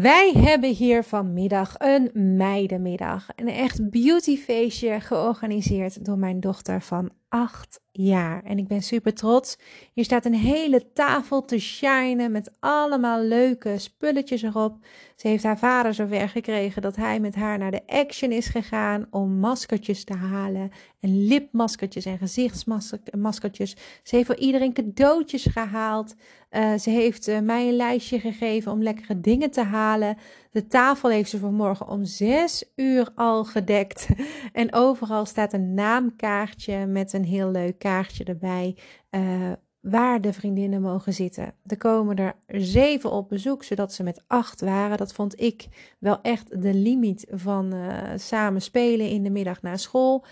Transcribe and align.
Wij 0.00 0.32
hebben 0.36 0.74
hier 0.74 1.04
vanmiddag 1.04 1.74
een 1.78 2.10
meidenmiddag. 2.36 3.26
Een 3.36 3.48
echt 3.48 3.90
beautyfeestje 3.90 5.00
georganiseerd 5.00 6.04
door 6.04 6.18
mijn 6.18 6.40
dochter 6.40 6.82
van 6.82 7.10
acht 7.28 7.80
jaar. 7.92 8.44
En 8.44 8.58
ik 8.58 8.68
ben 8.68 8.82
super 8.82 9.14
trots. 9.14 9.58
Hier 9.92 10.04
staat 10.04 10.24
een 10.24 10.34
hele 10.34 10.92
tafel 10.92 11.44
te 11.44 11.58
shinen 11.58 12.32
met 12.32 12.50
allemaal 12.60 13.22
leuke 13.22 13.78
spulletjes 13.78 14.42
erop. 14.42 14.76
Ze 15.16 15.28
heeft 15.28 15.44
haar 15.44 15.58
vader 15.58 15.94
zover 15.94 16.28
gekregen 16.28 16.82
dat 16.82 16.96
hij 16.96 17.20
met 17.20 17.34
haar 17.34 17.58
naar 17.58 17.70
de 17.70 17.86
Action 17.86 18.32
is 18.32 18.46
gegaan 18.46 19.06
om 19.10 19.38
maskertjes 19.38 20.04
te 20.04 20.16
halen. 20.16 20.70
En 21.00 21.26
lipmaskertjes 21.26 22.04
en 22.04 22.18
gezichtsmaskertjes. 22.18 23.76
Ze 24.02 24.16
heeft 24.16 24.26
voor 24.26 24.36
iedereen 24.36 24.72
cadeautjes 24.72 25.44
gehaald. 25.44 26.14
Uh, 26.50 26.74
ze 26.78 26.90
heeft 26.90 27.28
uh, 27.28 27.38
mij 27.38 27.68
een 27.68 27.76
lijstje 27.76 28.20
gegeven 28.20 28.72
om 28.72 28.82
lekkere 28.82 29.20
dingen 29.20 29.50
te 29.50 29.62
halen. 29.62 30.16
De 30.50 30.66
tafel 30.66 31.08
heeft 31.08 31.30
ze 31.30 31.38
vanmorgen 31.38 31.88
om 31.88 32.04
zes 32.04 32.72
uur 32.76 33.08
al 33.14 33.44
gedekt. 33.44 34.08
En 34.52 34.74
overal 34.74 35.26
staat 35.26 35.52
een 35.52 35.74
naamkaartje 35.74 36.86
met 36.86 37.12
een 37.12 37.24
heel 37.24 37.50
leuk 37.50 37.78
kaartje 37.78 38.24
erbij. 38.24 38.76
Uh, 39.10 39.52
waar 39.80 40.20
de 40.20 40.32
vriendinnen 40.32 40.82
mogen 40.82 41.12
zitten. 41.12 41.54
Er 41.66 41.76
komen 41.76 42.16
er 42.16 42.34
zeven 42.46 43.10
op 43.10 43.28
bezoek, 43.28 43.64
zodat 43.64 43.92
ze 43.92 44.02
met 44.02 44.22
acht 44.26 44.60
waren. 44.60 44.96
Dat 44.96 45.12
vond 45.12 45.40
ik 45.40 45.66
wel 45.98 46.20
echt 46.22 46.62
de 46.62 46.74
limiet 46.74 47.26
van 47.30 47.74
samen 48.16 48.62
spelen 48.62 49.08
in 49.08 49.22
de 49.22 49.30
middag 49.30 49.62
na 49.62 49.76
school. 49.76 50.24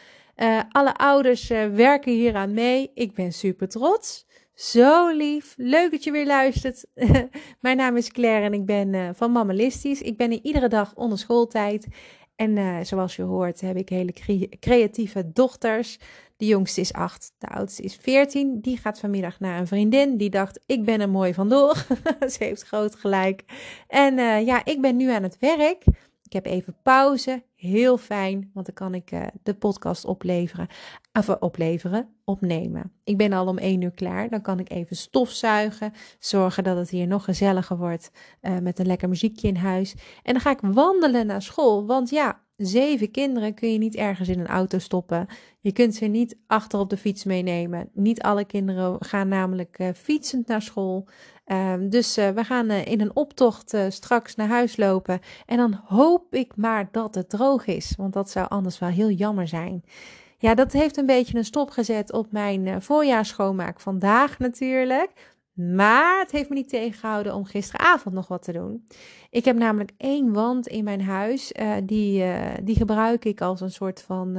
Alle 0.69 0.97
ouders 0.97 1.48
werken 1.48 2.12
hieraan 2.12 2.55
mee. 2.55 2.91
Ik 2.95 3.14
ben 3.14 3.33
super 3.33 3.69
trots. 3.69 4.27
Zo 4.56 5.09
lief. 5.09 5.55
Leuk 5.56 5.91
dat 5.91 6.05
je 6.05 6.10
weer 6.10 6.27
luistert. 6.27 6.87
Mijn 7.61 7.77
naam 7.77 7.97
is 7.97 8.11
Claire 8.12 8.44
en 8.44 8.53
ik 8.53 8.67
ben 8.67 8.92
uh, 8.92 9.08
van 9.14 9.30
Mammalistisch. 9.30 10.03
Ik 10.03 10.17
ben 10.17 10.30
hier 10.30 10.41
iedere 10.42 10.69
dag 10.69 10.94
onder 10.94 11.19
schooltijd. 11.19 11.86
En 12.36 12.56
uh, 12.56 12.77
zoals 12.83 13.17
je 13.17 13.22
hoort 13.22 13.61
heb 13.61 13.77
ik 13.77 13.89
hele 13.89 14.12
cre 14.12 14.48
creatieve 14.61 15.33
dochters. 15.33 15.98
De 16.36 16.47
jongste 16.47 16.80
is 16.80 16.92
acht, 16.92 17.33
de 17.39 17.48
oudste 17.48 17.83
is 17.83 17.97
veertien. 17.97 18.61
Die 18.61 18.77
gaat 18.77 19.00
vanmiddag 19.00 19.41
naar 19.41 19.58
een 19.58 19.67
vriendin. 19.67 20.17
Die 20.17 20.30
dacht, 20.30 20.61
ik 20.67 20.84
ben 20.84 21.00
er 21.00 21.11
mooi 21.11 21.34
vandoor. 21.34 21.75
Ze 22.33 22.36
heeft 22.39 22.62
groot 22.62 22.95
gelijk. 22.95 23.45
En 23.89 24.19
uh, 24.19 24.47
ja, 24.47 24.64
ik 24.64 24.80
ben 24.80 24.97
nu 24.97 25.11
aan 25.11 25.23
het 25.23 25.39
werk. 25.39 25.84
Ik 26.27 26.32
heb 26.32 26.46
even 26.46 26.77
pauze. 26.82 27.44
Heel 27.55 27.98
fijn, 27.98 28.50
want 28.55 28.66
dan 28.66 28.74
kan 28.74 28.94
ik 28.94 29.12
uh, 29.12 29.27
de 29.42 29.55
podcast 29.55 30.05
opleveren. 30.05 30.66
Of 31.12 31.28
opleveren, 31.28 32.08
opnemen. 32.24 32.92
Ik 33.05 33.16
ben 33.16 33.33
al 33.33 33.46
om 33.46 33.58
één 33.58 33.80
uur 33.80 33.91
klaar. 33.91 34.28
Dan 34.28 34.42
kan 34.42 34.58
ik 34.58 34.70
even 34.70 34.96
stofzuigen. 34.96 35.92
Zorgen 36.18 36.64
dat 36.64 36.77
het 36.77 36.91
hier 36.91 37.06
nog 37.06 37.24
gezelliger 37.24 37.77
wordt. 37.77 38.10
Uh, 38.42 38.58
met 38.58 38.78
een 38.78 38.86
lekker 38.86 39.08
muziekje 39.08 39.48
in 39.48 39.56
huis. 39.56 39.94
En 40.22 40.33
dan 40.33 40.42
ga 40.42 40.50
ik 40.50 40.60
wandelen 40.60 41.27
naar 41.27 41.42
school. 41.42 41.86
Want 41.86 42.10
ja, 42.10 42.40
zeven 42.56 43.10
kinderen 43.10 43.54
kun 43.54 43.72
je 43.72 43.78
niet 43.78 43.94
ergens 43.94 44.28
in 44.28 44.40
een 44.40 44.46
auto 44.46 44.78
stoppen. 44.78 45.26
Je 45.60 45.72
kunt 45.72 45.94
ze 45.94 46.04
niet 46.04 46.36
achter 46.46 46.78
op 46.78 46.90
de 46.90 46.96
fiets 46.96 47.24
meenemen. 47.24 47.88
Niet 47.92 48.22
alle 48.22 48.44
kinderen 48.44 48.96
gaan 48.98 49.28
namelijk 49.28 49.78
uh, 49.78 49.88
fietsend 49.94 50.46
naar 50.46 50.62
school. 50.62 51.08
Um, 51.46 51.90
dus 51.90 52.18
uh, 52.18 52.28
we 52.28 52.44
gaan 52.44 52.70
uh, 52.70 52.86
in 52.86 53.00
een 53.00 53.16
optocht 53.16 53.77
straks 53.88 54.34
naar 54.34 54.48
huis 54.48 54.77
lopen. 54.77 55.20
En 55.46 55.56
dan 55.56 55.80
hoop 55.84 56.34
ik 56.34 56.56
maar 56.56 56.88
dat 56.92 57.14
het 57.14 57.30
droog 57.30 57.66
is. 57.66 57.94
Want 57.96 58.12
dat 58.12 58.30
zou 58.30 58.48
anders 58.48 58.78
wel 58.78 58.88
heel 58.88 59.10
jammer 59.10 59.48
zijn. 59.48 59.84
Ja, 60.38 60.54
dat 60.54 60.72
heeft 60.72 60.96
een 60.96 61.06
beetje 61.06 61.38
een 61.38 61.44
stop 61.44 61.70
gezet 61.70 62.12
op 62.12 62.32
mijn 62.32 62.82
voorjaarsschoonmaak 62.82 63.80
vandaag 63.80 64.38
natuurlijk. 64.38 65.34
Maar 65.56 66.20
het 66.20 66.30
heeft 66.30 66.48
me 66.48 66.54
niet 66.54 66.68
tegengehouden 66.68 67.34
om 67.34 67.44
gisteravond 67.44 68.14
nog 68.14 68.28
wat 68.28 68.42
te 68.42 68.52
doen. 68.52 68.86
Ik 69.30 69.44
heb 69.44 69.56
namelijk 69.56 69.92
één 69.96 70.32
wand 70.32 70.66
in 70.66 70.84
mijn 70.84 71.02
huis. 71.02 71.52
die, 71.84 72.24
die 72.62 72.77
gebruik 72.77 73.24
ik 73.24 73.40
als 73.40 73.61
een 73.61 73.70
soort 73.70 74.02
van 74.02 74.39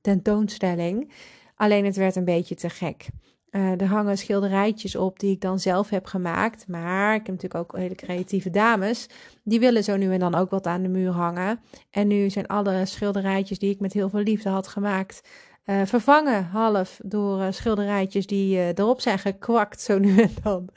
tentoonstelling. 0.00 1.12
Alleen 1.56 1.84
het 1.84 1.96
werd 1.96 2.16
een 2.16 2.24
beetje 2.24 2.54
te 2.54 2.70
gek. 2.70 3.08
Er 3.50 3.86
hangen 3.86 4.18
schilderijtjes 4.18 4.96
op 4.96 5.18
die 5.18 5.30
ik 5.30 5.40
dan 5.40 5.58
zelf 5.58 5.88
heb 5.88 6.06
gemaakt. 6.06 6.68
Maar 6.68 7.14
ik 7.14 7.26
heb 7.26 7.34
natuurlijk 7.34 7.72
ook 7.72 7.78
hele 7.78 7.94
creatieve 7.94 8.50
dames. 8.50 9.08
Die 9.44 9.60
willen 9.60 9.84
zo 9.84 9.96
nu 9.96 10.12
en 10.12 10.18
dan 10.18 10.34
ook 10.34 10.50
wat 10.50 10.66
aan 10.66 10.82
de 10.82 10.88
muur 10.88 11.10
hangen. 11.10 11.60
En 11.90 12.08
nu 12.08 12.30
zijn 12.30 12.46
alle 12.46 12.86
schilderijtjes 12.86 13.58
die 13.58 13.70
ik 13.70 13.80
met 13.80 13.92
heel 13.92 14.08
veel 14.08 14.20
liefde 14.20 14.48
had 14.48 14.68
gemaakt. 14.68 15.28
Uh, 15.64 15.82
vervangen 15.84 16.44
half 16.44 17.00
door 17.04 17.40
uh, 17.40 17.46
schilderijtjes 17.50 18.26
die 18.26 18.54
uh, 18.56 18.68
erop 18.68 19.00
zijn 19.00 19.18
gekwakt, 19.18 19.80
zo 19.80 19.98
nu 19.98 20.18
en 20.20 20.30
dan. 20.42 20.68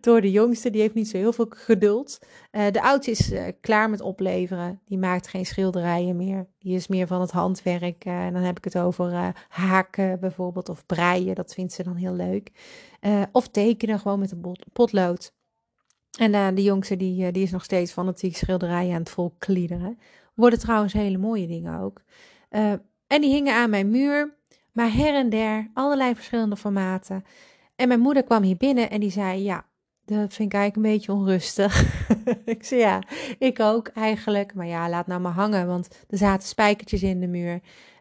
Door 0.00 0.20
de 0.20 0.30
jongste, 0.30 0.70
die 0.70 0.80
heeft 0.80 0.94
niet 0.94 1.08
zo 1.08 1.16
heel 1.16 1.32
veel 1.32 1.46
geduld. 1.48 2.18
de 2.50 2.82
oudste 2.82 3.10
is 3.10 3.32
klaar 3.60 3.90
met 3.90 4.00
opleveren. 4.00 4.80
Die 4.84 4.98
maakt 4.98 5.28
geen 5.28 5.46
schilderijen 5.46 6.16
meer. 6.16 6.46
Die 6.58 6.74
is 6.74 6.88
meer 6.88 7.06
van 7.06 7.20
het 7.20 7.30
handwerk. 7.30 8.04
en 8.04 8.32
dan 8.32 8.42
heb 8.42 8.56
ik 8.56 8.64
het 8.64 8.78
over 8.78 9.34
haken 9.48 10.20
bijvoorbeeld, 10.20 10.68
of 10.68 10.86
breien. 10.86 11.34
Dat 11.34 11.54
vindt 11.54 11.72
ze 11.72 11.82
dan 11.82 11.96
heel 11.96 12.14
leuk. 12.14 12.50
of 13.32 13.48
tekenen 13.48 13.98
gewoon 13.98 14.18
met 14.18 14.30
een 14.30 14.56
potlood. 14.72 15.34
En 16.18 16.54
de 16.54 16.62
jongste, 16.62 16.96
die, 16.96 17.32
die 17.32 17.42
is 17.42 17.50
nog 17.50 17.64
steeds 17.64 17.92
fanatiek 17.92 18.36
schilderijen 18.36 18.92
aan 18.94 19.00
het 19.00 19.10
volkliederen. 19.10 19.98
Worden 20.34 20.58
trouwens 20.58 20.92
hele 20.92 21.18
mooie 21.18 21.46
dingen 21.46 21.80
ook. 21.80 22.02
En 23.06 23.20
die 23.20 23.30
hingen 23.30 23.54
aan 23.54 23.70
mijn 23.70 23.90
muur, 23.90 24.38
maar 24.72 24.92
her 24.92 25.14
en 25.14 25.30
der, 25.30 25.70
allerlei 25.74 26.14
verschillende 26.14 26.56
formaten. 26.56 27.24
En 27.76 27.88
mijn 27.88 28.00
moeder 28.00 28.24
kwam 28.24 28.42
hier 28.42 28.56
binnen 28.56 28.90
en 28.90 29.00
die 29.00 29.10
zei: 29.10 29.42
Ja, 29.42 29.66
dat 30.04 30.34
vind 30.34 30.52
ik 30.52 30.58
eigenlijk 30.58 30.76
een 30.76 30.92
beetje 30.92 31.12
onrustig. 31.12 32.02
ik 32.44 32.64
zei: 32.64 32.80
Ja, 32.80 33.02
ik 33.38 33.60
ook 33.60 33.88
eigenlijk. 33.88 34.54
Maar 34.54 34.66
ja, 34.66 34.88
laat 34.88 35.06
nou 35.06 35.20
maar 35.20 35.32
hangen, 35.32 35.66
want 35.66 36.04
er 36.08 36.18
zaten 36.18 36.48
spijkertjes 36.48 37.02
in 37.02 37.20
de 37.20 37.26
muur. 37.26 37.60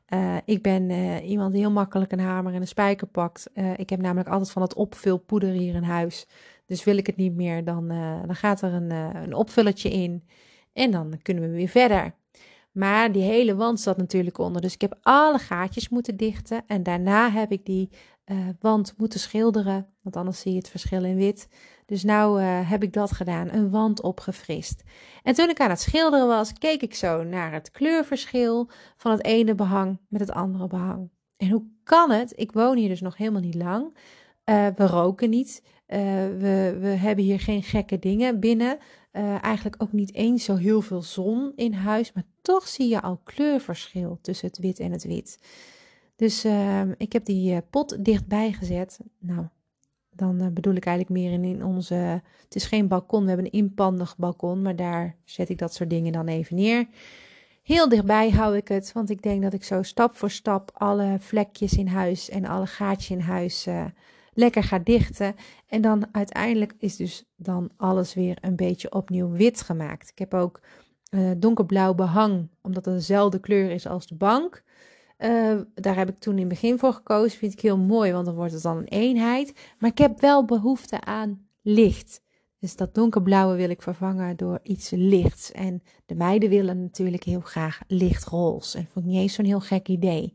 Uh, 0.09 0.37
ik 0.45 0.61
ben 0.61 0.89
uh, 0.89 1.29
iemand 1.29 1.51
die 1.51 1.61
heel 1.61 1.71
makkelijk 1.71 2.11
een 2.11 2.19
hamer 2.19 2.53
en 2.53 2.61
een 2.61 2.67
spijker 2.67 3.07
pakt. 3.07 3.49
Uh, 3.53 3.77
ik 3.77 3.89
heb 3.89 4.01
namelijk 4.01 4.29
altijd 4.29 4.51
van 4.51 4.61
het 4.61 4.73
opvulpoeder 4.73 5.49
hier 5.49 5.75
in 5.75 5.83
huis. 5.83 6.27
Dus 6.65 6.83
wil 6.83 6.97
ik 6.97 7.07
het 7.07 7.15
niet 7.15 7.35
meer, 7.35 7.63
dan, 7.63 7.87
dan 8.25 8.35
gaat 8.35 8.61
er 8.61 8.73
een, 8.73 8.91
een 8.91 9.33
opvulletje 9.33 9.89
in. 9.89 10.27
En 10.73 10.91
dan 10.91 11.19
kunnen 11.21 11.43
we 11.43 11.49
weer 11.49 11.67
verder. 11.67 12.13
Maar 12.73 13.11
die 13.11 13.21
hele 13.21 13.55
wand 13.55 13.79
zat 13.79 13.97
natuurlijk 13.97 14.37
onder. 14.37 14.61
Dus 14.61 14.73
ik 14.73 14.81
heb 14.81 14.97
alle 15.01 15.37
gaatjes 15.37 15.89
moeten 15.89 16.17
dichten. 16.17 16.63
En 16.67 16.83
daarna 16.83 17.31
heb 17.31 17.51
ik 17.51 17.65
die 17.65 17.89
uh, 18.25 18.37
wand 18.59 18.93
moeten 18.97 19.19
schilderen. 19.19 19.87
Want 20.01 20.15
anders 20.15 20.39
zie 20.39 20.51
je 20.51 20.57
het 20.57 20.69
verschil 20.69 21.03
in 21.03 21.15
wit. 21.15 21.47
Dus 21.85 22.03
nou 22.03 22.41
uh, 22.41 22.69
heb 22.69 22.83
ik 22.83 22.93
dat 22.93 23.11
gedaan. 23.11 23.49
Een 23.51 23.69
wand 23.69 24.01
opgefrist. 24.01 24.83
En 25.23 25.33
toen 25.33 25.49
ik 25.49 25.59
aan 25.59 25.69
het 25.69 25.81
schilderen 25.81 26.27
was, 26.27 26.53
keek 26.53 26.81
ik 26.81 26.95
zo 26.95 27.23
naar 27.23 27.51
het 27.51 27.71
kleurverschil 27.71 28.69
van 28.97 29.11
het 29.11 29.25
ene 29.25 29.55
behang 29.55 29.99
met 30.07 30.21
het 30.21 30.31
andere 30.31 30.67
behang. 30.67 31.09
En 31.37 31.49
hoe 31.49 31.63
kan 31.83 32.11
het? 32.11 32.33
Ik 32.35 32.51
woon 32.51 32.77
hier 32.77 32.89
dus 32.89 33.01
nog 33.01 33.17
helemaal 33.17 33.41
niet 33.41 33.55
lang. 33.55 33.97
Uh, 34.45 34.67
we 34.75 34.87
roken 34.87 35.29
niet. 35.29 35.63
we, 35.87 36.77
we 36.79 36.87
hebben 36.87 37.23
hier 37.25 37.39
geen 37.39 37.63
gekke 37.63 37.99
dingen 37.99 38.39
binnen. 38.39 38.77
Uh, 39.13 39.43
eigenlijk 39.43 39.75
ook 39.77 39.91
niet 39.91 40.13
eens 40.13 40.43
zo 40.43 40.55
heel 40.55 40.81
veel 40.81 41.01
zon 41.01 41.51
in 41.55 41.73
huis, 41.73 42.13
maar 42.13 42.23
toch 42.41 42.67
zie 42.67 42.89
je 42.89 43.01
al 43.01 43.21
kleurverschil 43.23 44.19
tussen 44.21 44.47
het 44.47 44.57
wit 44.57 44.79
en 44.79 44.91
het 44.91 45.03
wit. 45.03 45.39
Dus 46.15 46.45
uh, 46.45 46.81
ik 46.97 47.13
heb 47.13 47.25
die 47.25 47.53
uh, 47.53 47.57
pot 47.69 48.05
dichtbij 48.05 48.51
gezet. 48.51 48.99
Nou, 49.19 49.47
dan 50.09 50.41
uh, 50.41 50.47
bedoel 50.47 50.73
ik 50.73 50.85
eigenlijk 50.85 51.19
meer 51.19 51.31
in, 51.31 51.43
in 51.43 51.65
onze. 51.65 52.21
Het 52.43 52.55
is 52.55 52.65
geen 52.65 52.87
balkon, 52.87 53.21
we 53.21 53.27
hebben 53.27 53.45
een 53.45 53.51
inpandig 53.51 54.17
balkon, 54.17 54.61
maar 54.61 54.75
daar 54.75 55.15
zet 55.23 55.49
ik 55.49 55.57
dat 55.57 55.73
soort 55.73 55.89
dingen 55.89 56.11
dan 56.11 56.27
even 56.27 56.55
neer. 56.55 56.87
Heel 57.63 57.89
dichtbij 57.89 58.29
hou 58.29 58.57
ik 58.57 58.67
het, 58.67 58.91
want 58.91 59.09
ik 59.09 59.21
denk 59.21 59.41
dat 59.41 59.53
ik 59.53 59.63
zo 59.63 59.81
stap 59.81 60.15
voor 60.15 60.31
stap 60.31 60.71
alle 60.73 61.15
vlekjes 61.19 61.73
in 61.73 61.87
huis 61.87 62.29
en 62.29 62.45
alle 62.45 62.67
gaatjes 62.67 63.09
in 63.09 63.19
huis 63.19 63.67
lekker 64.33 64.63
ga 64.63 64.79
dichten. 64.79 65.35
En 65.67 65.81
dan 65.81 66.05
uiteindelijk 66.11 66.73
is 66.77 66.95
dus 66.95 67.23
dan 67.35 67.69
alles 67.77 68.13
weer 68.13 68.37
een 68.41 68.55
beetje 68.55 68.91
opnieuw 68.91 69.29
wit 69.29 69.61
gemaakt. 69.61 70.09
Ik 70.09 70.19
heb 70.19 70.33
ook 70.33 70.61
uh, 71.09 71.31
donkerblauw 71.37 71.93
behang, 71.93 72.47
omdat 72.61 72.85
het 72.85 72.95
dezelfde 72.95 73.39
kleur 73.39 73.71
is 73.71 73.87
als 73.87 74.07
de 74.07 74.15
bank. 74.15 74.63
Uh, 75.17 75.59
daar 75.75 75.95
heb 75.95 76.09
ik 76.09 76.19
toen 76.19 76.33
in 76.33 76.39
het 76.39 76.49
begin 76.49 76.79
voor 76.79 76.93
gekozen. 76.93 77.37
Vind 77.37 77.53
ik 77.53 77.59
heel 77.59 77.77
mooi, 77.77 78.11
want 78.11 78.25
dan 78.25 78.35
wordt 78.35 78.53
het 78.53 78.61
dan 78.61 78.77
een 78.77 78.87
eenheid. 78.87 79.53
Maar 79.79 79.89
ik 79.89 79.97
heb 79.97 80.19
wel 80.19 80.45
behoefte 80.45 81.01
aan 81.01 81.47
licht. 81.61 82.21
Dus 82.59 82.75
dat 82.75 82.95
donkerblauwe 82.95 83.55
wil 83.55 83.69
ik 83.69 83.81
vervangen 83.81 84.37
door 84.37 84.59
iets 84.63 84.89
lichts. 84.89 85.51
En 85.51 85.83
de 86.05 86.15
meiden 86.15 86.49
willen 86.49 86.81
natuurlijk 86.81 87.23
heel 87.23 87.39
graag 87.39 87.79
lichtroze. 87.87 88.77
En 88.77 88.87
vond 88.91 89.05
ik 89.05 89.11
niet 89.11 89.21
eens 89.21 89.33
zo'n 89.33 89.45
heel 89.45 89.59
gek 89.59 89.87
idee. 89.87 90.33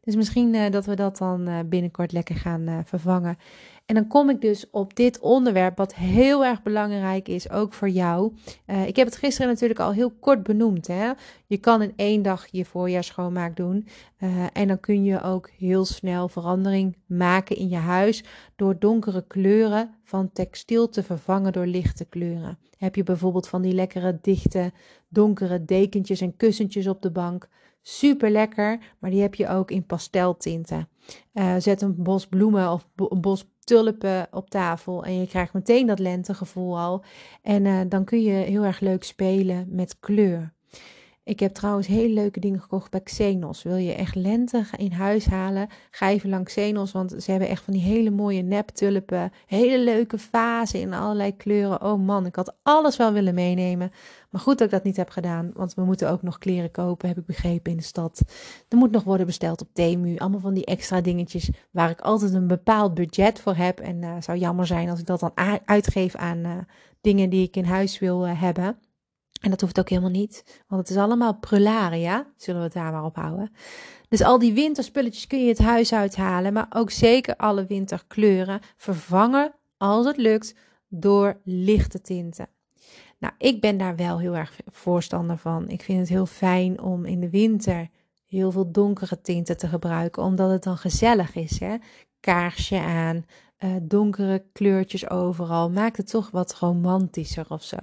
Dus 0.00 0.16
misschien 0.16 0.70
dat 0.70 0.86
we 0.86 0.94
dat 0.94 1.18
dan 1.18 1.68
binnenkort 1.68 2.12
lekker 2.12 2.34
gaan 2.34 2.82
vervangen. 2.84 3.38
En 3.86 3.94
dan 3.94 4.06
kom 4.06 4.30
ik 4.30 4.40
dus 4.40 4.70
op 4.70 4.96
dit 4.96 5.20
onderwerp, 5.20 5.76
wat 5.76 5.94
heel 5.94 6.44
erg 6.44 6.62
belangrijk 6.62 7.28
is, 7.28 7.50
ook 7.50 7.72
voor 7.72 7.88
jou. 7.88 8.32
Ik 8.86 8.96
heb 8.96 9.06
het 9.06 9.16
gisteren 9.16 9.50
natuurlijk 9.50 9.80
al 9.80 9.92
heel 9.92 10.10
kort 10.10 10.42
benoemd. 10.42 10.86
Hè? 10.86 11.12
Je 11.46 11.58
kan 11.58 11.82
in 11.82 11.92
één 11.96 12.22
dag 12.22 12.46
je 12.50 12.64
voorjaarschoonmaak 12.64 13.56
doen. 13.56 13.86
En 14.52 14.68
dan 14.68 14.80
kun 14.80 15.04
je 15.04 15.22
ook 15.22 15.50
heel 15.58 15.84
snel 15.84 16.28
verandering 16.28 16.96
maken 17.06 17.56
in 17.56 17.68
je 17.68 17.76
huis 17.76 18.24
door 18.56 18.78
donkere 18.78 19.24
kleuren 19.26 19.94
van 20.04 20.32
textiel 20.32 20.88
te 20.88 21.02
vervangen 21.02 21.52
door 21.52 21.66
lichte 21.66 22.04
kleuren. 22.04 22.58
Heb 22.76 22.94
je 22.94 23.02
bijvoorbeeld 23.02 23.48
van 23.48 23.62
die 23.62 23.74
lekkere, 23.74 24.18
dichte, 24.22 24.72
donkere 25.08 25.64
dekentjes 25.64 26.20
en 26.20 26.36
kussentjes 26.36 26.86
op 26.86 27.02
de 27.02 27.10
bank. 27.10 27.48
Super 27.82 28.30
lekker, 28.30 28.78
maar 28.98 29.10
die 29.10 29.20
heb 29.20 29.34
je 29.34 29.48
ook 29.48 29.70
in 29.70 29.86
pasteltinten. 29.86 30.88
Uh, 31.34 31.54
zet 31.58 31.82
een 31.82 31.94
bos 32.02 32.26
bloemen 32.26 32.72
of 32.72 32.88
een 32.96 33.20
bos 33.20 33.48
tulpen 33.60 34.28
op 34.30 34.50
tafel 34.50 35.04
en 35.04 35.20
je 35.20 35.26
krijgt 35.26 35.52
meteen 35.52 35.86
dat 35.86 35.98
lentegevoel 35.98 36.78
al. 36.78 37.04
En 37.42 37.64
uh, 37.64 37.80
dan 37.88 38.04
kun 38.04 38.22
je 38.22 38.32
heel 38.32 38.64
erg 38.64 38.80
leuk 38.80 39.04
spelen 39.04 39.66
met 39.68 39.98
kleur. 40.00 40.52
Ik 41.30 41.40
heb 41.40 41.54
trouwens 41.54 41.86
hele 41.86 42.14
leuke 42.14 42.40
dingen 42.40 42.60
gekocht 42.60 42.90
bij 42.90 43.00
Xenos. 43.00 43.62
Wil 43.62 43.76
je 43.76 43.92
echt 43.92 44.14
lente 44.14 44.64
in 44.76 44.92
huis 44.92 45.26
halen? 45.26 45.68
Ga 45.90 46.08
even 46.08 46.30
langs 46.30 46.52
Xenos, 46.52 46.92
want 46.92 47.14
ze 47.22 47.30
hebben 47.30 47.48
echt 47.48 47.62
van 47.64 47.72
die 47.72 47.82
hele 47.82 48.10
mooie 48.10 48.42
neptulpen. 48.42 49.32
Hele 49.46 49.78
leuke 49.78 50.18
vazen 50.18 50.80
in 50.80 50.92
allerlei 50.92 51.36
kleuren. 51.36 51.82
Oh 51.82 52.00
man, 52.00 52.26
ik 52.26 52.36
had 52.36 52.56
alles 52.62 52.96
wel 52.96 53.12
willen 53.12 53.34
meenemen. 53.34 53.90
Maar 54.30 54.40
goed 54.40 54.58
dat 54.58 54.66
ik 54.66 54.72
dat 54.72 54.84
niet 54.84 54.96
heb 54.96 55.10
gedaan, 55.10 55.50
want 55.54 55.74
we 55.74 55.84
moeten 55.84 56.10
ook 56.10 56.22
nog 56.22 56.38
kleren 56.38 56.70
kopen, 56.70 57.08
heb 57.08 57.18
ik 57.18 57.26
begrepen 57.26 57.70
in 57.70 57.76
de 57.76 57.82
stad. 57.82 58.22
Er 58.68 58.76
moet 58.76 58.90
nog 58.90 59.04
worden 59.04 59.26
besteld 59.26 59.60
op 59.60 59.68
Temu. 59.72 60.16
Allemaal 60.16 60.40
van 60.40 60.54
die 60.54 60.64
extra 60.64 61.00
dingetjes 61.00 61.50
waar 61.70 61.90
ik 61.90 62.00
altijd 62.00 62.34
een 62.34 62.46
bepaald 62.46 62.94
budget 62.94 63.40
voor 63.40 63.54
heb. 63.54 63.80
En 63.80 64.02
uh, 64.02 64.14
zou 64.20 64.38
jammer 64.38 64.66
zijn 64.66 64.88
als 64.90 65.00
ik 65.00 65.06
dat 65.06 65.20
dan 65.20 65.60
uitgeef 65.64 66.14
aan 66.14 66.38
uh, 66.38 66.52
dingen 67.00 67.30
die 67.30 67.46
ik 67.46 67.56
in 67.56 67.64
huis 67.64 67.98
wil 67.98 68.26
uh, 68.26 68.40
hebben. 68.40 68.78
En 69.40 69.50
dat 69.50 69.60
hoeft 69.60 69.78
ook 69.78 69.88
helemaal 69.88 70.10
niet, 70.10 70.62
want 70.68 70.80
het 70.88 70.96
is 70.96 71.02
allemaal 71.02 71.38
prularia, 71.38 72.26
zullen 72.36 72.60
we 72.60 72.66
het 72.66 72.74
daar 72.74 72.92
maar 72.92 73.04
op 73.04 73.16
houden. 73.16 73.52
Dus 74.08 74.22
al 74.22 74.38
die 74.38 74.52
winterspulletjes 74.52 75.26
kun 75.26 75.42
je 75.42 75.48
het 75.48 75.58
huis 75.58 75.92
uithalen, 75.92 76.52
maar 76.52 76.66
ook 76.70 76.90
zeker 76.90 77.36
alle 77.36 77.66
winterkleuren 77.66 78.60
vervangen, 78.76 79.54
als 79.76 80.06
het 80.06 80.16
lukt, 80.16 80.54
door 80.88 81.40
lichte 81.44 82.00
tinten. 82.00 82.48
Nou, 83.18 83.34
ik 83.38 83.60
ben 83.60 83.78
daar 83.78 83.96
wel 83.96 84.18
heel 84.18 84.36
erg 84.36 84.60
voorstander 84.66 85.36
van. 85.36 85.68
Ik 85.68 85.82
vind 85.82 85.98
het 85.98 86.08
heel 86.08 86.26
fijn 86.26 86.80
om 86.80 87.04
in 87.04 87.20
de 87.20 87.30
winter 87.30 87.88
heel 88.26 88.50
veel 88.50 88.70
donkere 88.70 89.20
tinten 89.20 89.56
te 89.56 89.68
gebruiken, 89.68 90.22
omdat 90.22 90.50
het 90.50 90.62
dan 90.62 90.76
gezellig 90.76 91.34
is. 91.34 91.60
Hè? 91.60 91.76
Kaarsje 92.20 92.78
aan, 92.78 93.24
uh, 93.64 93.70
donkere 93.82 94.44
kleurtjes 94.52 95.10
overal. 95.10 95.70
Maakt 95.70 95.96
het 95.96 96.10
toch 96.10 96.30
wat 96.30 96.54
romantischer 96.54 97.46
of 97.48 97.62
zo. 97.62 97.76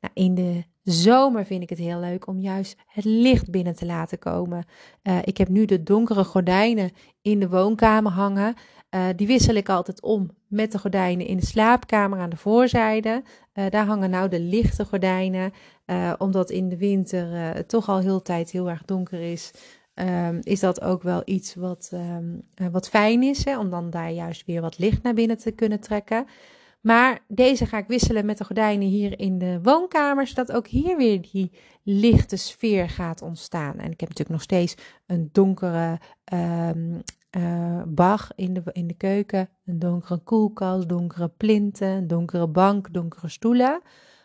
Nou, 0.00 0.14
in 0.14 0.34
de 0.34 0.64
zomer 0.82 1.44
vind 1.44 1.62
ik 1.62 1.68
het 1.68 1.78
heel 1.78 2.00
leuk 2.00 2.26
om 2.26 2.40
juist 2.40 2.76
het 2.86 3.04
licht 3.04 3.50
binnen 3.50 3.74
te 3.74 3.86
laten 3.86 4.18
komen. 4.18 4.64
Uh, 5.02 5.18
ik 5.22 5.36
heb 5.36 5.48
nu 5.48 5.64
de 5.64 5.82
donkere 5.82 6.24
gordijnen 6.24 6.90
in 7.22 7.40
de 7.40 7.48
woonkamer 7.48 8.12
hangen. 8.12 8.54
Uh, 8.94 9.04
die 9.16 9.26
wissel 9.26 9.54
ik 9.54 9.68
altijd 9.68 10.02
om 10.02 10.30
met 10.46 10.72
de 10.72 10.78
gordijnen 10.78 11.26
in 11.26 11.36
de 11.36 11.46
slaapkamer 11.46 12.18
aan 12.18 12.30
de 12.30 12.36
voorzijde. 12.36 13.22
Daar 13.68 13.86
hangen 13.86 14.10
nou 14.10 14.28
de 14.28 14.40
lichte 14.40 14.84
gordijnen. 14.84 15.52
omdat 16.18 16.50
in 16.50 16.68
de 16.68 16.76
winter 16.76 17.66
toch 17.66 17.88
al 17.88 17.98
heel 17.98 18.22
tijd 18.22 18.50
heel 18.50 18.70
erg 18.70 18.84
donker 18.84 19.20
is. 19.20 19.50
Um, 20.00 20.38
is 20.42 20.60
dat 20.60 20.80
ook 20.80 21.02
wel 21.02 21.22
iets 21.24 21.54
wat, 21.54 21.90
um, 21.94 22.42
wat 22.72 22.88
fijn 22.88 23.22
is, 23.22 23.44
hè, 23.44 23.58
om 23.58 23.70
dan 23.70 23.90
daar 23.90 24.10
juist 24.10 24.46
weer 24.46 24.60
wat 24.60 24.78
licht 24.78 25.02
naar 25.02 25.14
binnen 25.14 25.38
te 25.38 25.50
kunnen 25.50 25.80
trekken. 25.80 26.26
Maar 26.80 27.18
deze 27.28 27.66
ga 27.66 27.78
ik 27.78 27.86
wisselen 27.86 28.26
met 28.26 28.38
de 28.38 28.44
gordijnen 28.44 28.88
hier 28.88 29.18
in 29.18 29.38
de 29.38 29.58
woonkamer, 29.62 30.26
zodat 30.26 30.52
ook 30.52 30.66
hier 30.66 30.96
weer 30.96 31.20
die 31.32 31.52
lichte 31.82 32.36
sfeer 32.36 32.88
gaat 32.88 33.22
ontstaan. 33.22 33.78
En 33.78 33.90
ik 33.90 34.00
heb 34.00 34.08
natuurlijk 34.08 34.28
nog 34.28 34.42
steeds 34.42 34.74
een 35.06 35.28
donkere 35.32 35.98
um, 36.32 37.02
uh, 37.36 37.82
bag 37.86 38.30
in 38.34 38.54
de, 38.54 38.62
in 38.72 38.86
de 38.86 38.94
keuken, 38.96 39.48
een 39.64 39.78
donkere 39.78 40.18
koelkast, 40.18 40.88
donkere 40.88 41.28
plinten, 41.28 41.88
een 41.88 42.06
donkere 42.06 42.48
bank, 42.48 42.92
donkere 42.92 43.28
stoelen. 43.28 43.80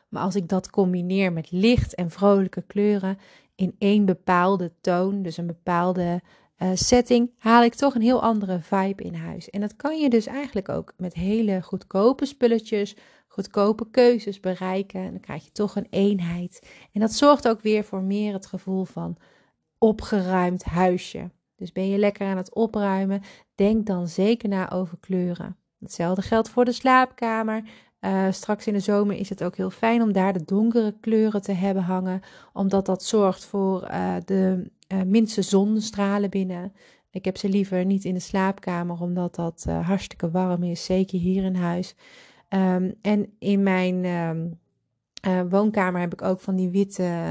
Maar 0.10 0.24
als 0.24 0.36
ik 0.36 0.50
dat 0.50 0.69
combineer 0.69 1.33
met 1.33 1.51
licht 1.51 1.95
en 1.95 2.12
vrolijke 2.12 2.62
kleuren 2.62 3.18
in 3.56 3.75
één 3.78 4.06
bepaalde 4.06 4.72
toon, 4.81 5.22
dus 5.22 5.38
een 5.38 5.48
bepaalde 5.48 6.22
uh, 6.57 6.69
setting, 6.74 7.31
haal 7.38 7.63
ik 7.63 7.74
toch 7.74 7.96
een 7.96 8.02
heel 8.02 8.22
andere 8.22 8.60
vibe 8.60 9.04
in 9.04 9.16
huis. 9.16 9.50
En 9.50 9.62
dat 9.62 9.75
kan 9.75 10.00
je 10.00 10.10
dus 10.10 10.25
eigenlijk 10.25 10.69
ook 10.69 10.94
met 10.98 11.13
hele 11.13 11.62
goedkope 11.62 12.25
spulletjes, 12.25 12.96
goedkope 13.28 13.90
keuzes 13.92 14.40
bereiken. 14.40 15.02
En 15.02 15.12
dan 15.12 15.19
krijg 15.19 15.44
je 15.44 15.52
toch 15.52 15.75
een 15.75 15.88
eenheid. 15.90 16.68
En 16.92 17.02
dat 17.02 17.13
zorgt 17.13 17.48
ook 17.48 17.62
weer 17.62 17.84
voor 17.84 18.02
meer 18.02 18.34
het 18.34 18.46
gevoel 18.46 18.86
van 18.86 19.18
opgeruimd 19.78 20.63
huisje. 20.63 21.30
Dus 21.56 21.72
ben 21.72 21.90
je 21.90 21.98
lekker 21.98 22.28
aan 22.28 22.38
het 22.38 22.54
opruimen, 22.54 23.22
denk 23.56 23.86
dan 23.86 24.08
zeker 24.08 24.50
na 24.50 24.72
over 24.72 24.98
kleuren. 25.00 25.58
Hetzelfde 25.80 26.22
geldt 26.22 26.50
voor 26.50 26.66
de 26.66 26.72
slaapkamer. 26.72 27.63
Uh, 28.06 28.31
straks 28.31 28.68
in 28.68 28.74
de 28.74 28.80
zomer 28.80 29.16
is 29.16 29.30
het 29.30 29.44
ook 29.44 29.56
heel 29.56 29.69
fijn 29.69 30.02
om 30.02 30.12
daar 30.12 30.34
de 30.34 30.46
donkere 30.46 30.96
kleuren 31.02 31.42
te 31.42 31.52
hebben 31.52 31.84
hangen, 31.84 32.22
omdat 32.54 32.86
dat 32.86 33.04
zorgt 33.04 33.46
voor 33.46 33.88
uh, 33.92 34.16
de 34.25 34.72
uh, 34.94 35.02
minste 35.02 35.42
zonnestralen 35.42 36.30
binnen. 36.30 36.74
Ik 37.10 37.25
heb 37.25 37.38
ze 37.38 37.50
liever 37.50 37.86
niet 37.86 38.04
in 38.04 38.13
de 38.13 38.19
slaapkamer, 38.19 39.02
omdat 39.02 39.36
dat 39.36 39.66
hartstikke 39.81 40.31
warm 40.31 40.63
is, 40.63 40.86
zeker 40.86 41.19
hier 41.19 41.44
in 41.44 41.56
huis. 41.56 41.96
Um, 42.50 42.94
en 43.02 43.34
in 43.40 43.63
mijn 43.63 44.06
um, 44.06 44.60
woonkamer 45.50 46.01
heb 46.01 46.13
ik 46.13 46.22
ook 46.22 46.40
van 46.40 46.56
die 46.56 46.69
witte 46.69 47.24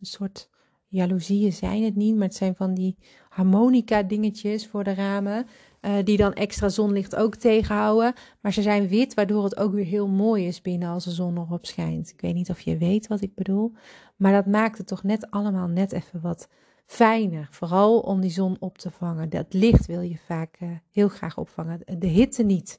soort 0.00 0.48
jaloezieën 0.86 1.52
zijn 1.52 1.82
het 1.82 1.96
niet, 1.96 2.14
maar 2.14 2.26
het 2.26 2.36
zijn 2.36 2.54
van 2.54 2.74
die 2.74 2.96
harmonica 3.28 4.02
dingetjes 4.02 4.66
voor 4.66 4.84
de 4.84 4.94
ramen. 4.94 5.46
Uh, 5.82 5.92
die 6.04 6.16
dan 6.16 6.32
extra 6.32 6.68
zonlicht 6.68 7.16
ook 7.16 7.34
tegenhouden. 7.34 8.12
Maar 8.40 8.52
ze 8.52 8.62
zijn 8.62 8.88
wit, 8.88 9.14
waardoor 9.14 9.44
het 9.44 9.56
ook 9.56 9.72
weer 9.72 9.84
heel 9.84 10.08
mooi 10.08 10.46
is 10.46 10.60
binnen 10.60 10.88
als 10.88 11.04
de 11.04 11.10
zon 11.10 11.38
erop 11.38 11.66
schijnt. 11.66 12.10
Ik 12.10 12.20
weet 12.20 12.34
niet 12.34 12.50
of 12.50 12.60
je 12.60 12.76
weet 12.76 13.06
wat 13.06 13.20
ik 13.20 13.34
bedoel. 13.34 13.72
Maar 14.16 14.32
dat 14.32 14.46
maakt 14.46 14.78
het 14.78 14.86
toch 14.86 15.02
net 15.02 15.30
allemaal 15.30 15.68
net 15.68 15.92
even 15.92 16.20
wat 16.20 16.48
fijner. 16.86 17.48
Vooral 17.50 18.00
om 18.00 18.20
die 18.20 18.30
zon 18.30 18.56
op 18.60 18.78
te 18.78 18.90
vangen. 18.90 19.30
Dat 19.30 19.46
licht 19.52 19.86
wil 19.86 20.00
je 20.00 20.18
vaak 20.26 20.56
uh, 20.60 20.68
heel 20.90 21.08
graag 21.08 21.38
opvangen. 21.38 21.80
De 21.98 22.06
hitte 22.06 22.42
niet. 22.42 22.78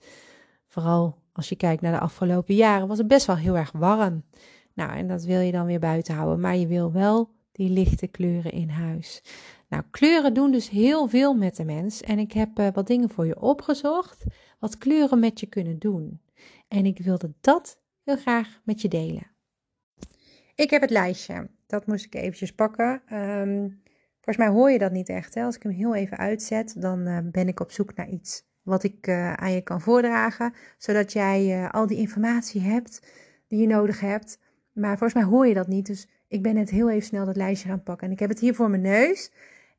Vooral 0.68 1.18
als 1.34 1.50
je 1.50 1.56
kijkt 1.56 1.82
naar 1.82 1.92
de 1.92 2.00
afgelopen 2.00 2.56
jaren 2.56 2.88
was 2.88 2.98
het 2.98 3.08
best 3.08 3.26
wel 3.26 3.36
heel 3.36 3.58
erg 3.58 3.72
warm. 3.72 4.24
Nou, 4.74 4.92
en 4.92 5.08
dat 5.08 5.24
wil 5.24 5.40
je 5.40 5.52
dan 5.52 5.66
weer 5.66 5.80
buiten 5.80 6.16
houden. 6.16 6.40
Maar 6.40 6.56
je 6.56 6.68
wil 6.68 6.92
wel 6.92 7.30
die 7.52 7.70
lichte 7.70 8.08
kleuren 8.08 8.52
in 8.52 8.70
huis. 8.70 9.22
Nou, 9.70 9.84
kleuren 9.92 10.34
doen 10.34 10.52
dus 10.52 10.70
heel 10.70 11.08
veel 11.08 11.34
met 11.34 11.56
de 11.56 11.66
mens. 11.66 12.02
En 12.02 12.20
ik 12.20 12.32
heb 12.32 12.60
uh, 12.60 12.68
wat 12.74 12.88
dingen 12.88 13.10
voor 13.10 13.26
je 13.26 13.42
opgezocht. 13.42 14.24
Wat 14.60 14.78
kleuren 14.78 15.20
met 15.20 15.40
je 15.40 15.46
kunnen 15.46 15.80
doen. 15.80 16.22
En 16.68 16.86
ik 16.86 17.00
wilde 17.00 17.34
dat 17.42 17.80
heel 18.04 18.18
graag 18.18 18.60
met 18.64 18.82
je 18.82 18.88
delen. 18.88 19.32
Ik 20.56 20.70
heb 20.70 20.82
het 20.82 20.90
lijstje. 20.90 21.50
Dat 21.68 21.88
moest 21.88 22.06
ik 22.06 22.16
eventjes 22.16 22.54
pakken. 22.54 23.02
Um, 23.14 23.82
volgens 24.14 24.38
mij 24.38 24.48
hoor 24.48 24.72
je 24.72 24.78
dat 24.78 24.92
niet 24.92 25.10
echt. 25.10 25.34
Hè? 25.34 25.44
Als 25.44 25.56
ik 25.56 25.64
hem 25.64 25.72
heel 25.72 25.96
even 25.96 26.18
uitzet, 26.18 26.82
dan 26.82 27.08
uh, 27.08 27.18
ben 27.24 27.48
ik 27.48 27.60
op 27.60 27.72
zoek 27.72 27.96
naar 27.96 28.10
iets 28.10 28.44
wat 28.62 28.84
ik 28.84 29.08
uh, 29.08 29.34
aan 29.34 29.52
je 29.52 29.62
kan 29.62 29.82
voordragen. 29.82 30.54
Zodat 30.78 31.14
jij 31.14 31.70
al 31.72 31.88
die 31.88 31.98
informatie 31.98 32.62
hebt 32.62 33.02
die 33.48 33.62
je 33.62 33.68
nodig 33.68 34.00
hebt. 34.00 34.40
Maar 34.74 34.98
volgens 34.98 35.14
mij 35.14 35.32
hoor 35.32 35.48
je 35.48 35.54
dat 35.54 35.68
niet. 35.68 35.86
Dus 35.86 36.08
ik 36.28 36.42
ben 36.42 36.54
net 36.54 36.70
heel 36.70 36.90
even 36.90 37.08
snel 37.08 37.26
dat 37.26 37.36
lijstje 37.36 37.70
gaan 37.70 37.84
pakken. 37.84 38.08
En 38.08 38.14
ik 38.14 38.20
heb 38.20 38.30
het 38.30 38.40
hier 38.40 38.56
voor 38.56 38.70
mijn 38.70 38.82
neus. 38.82 39.32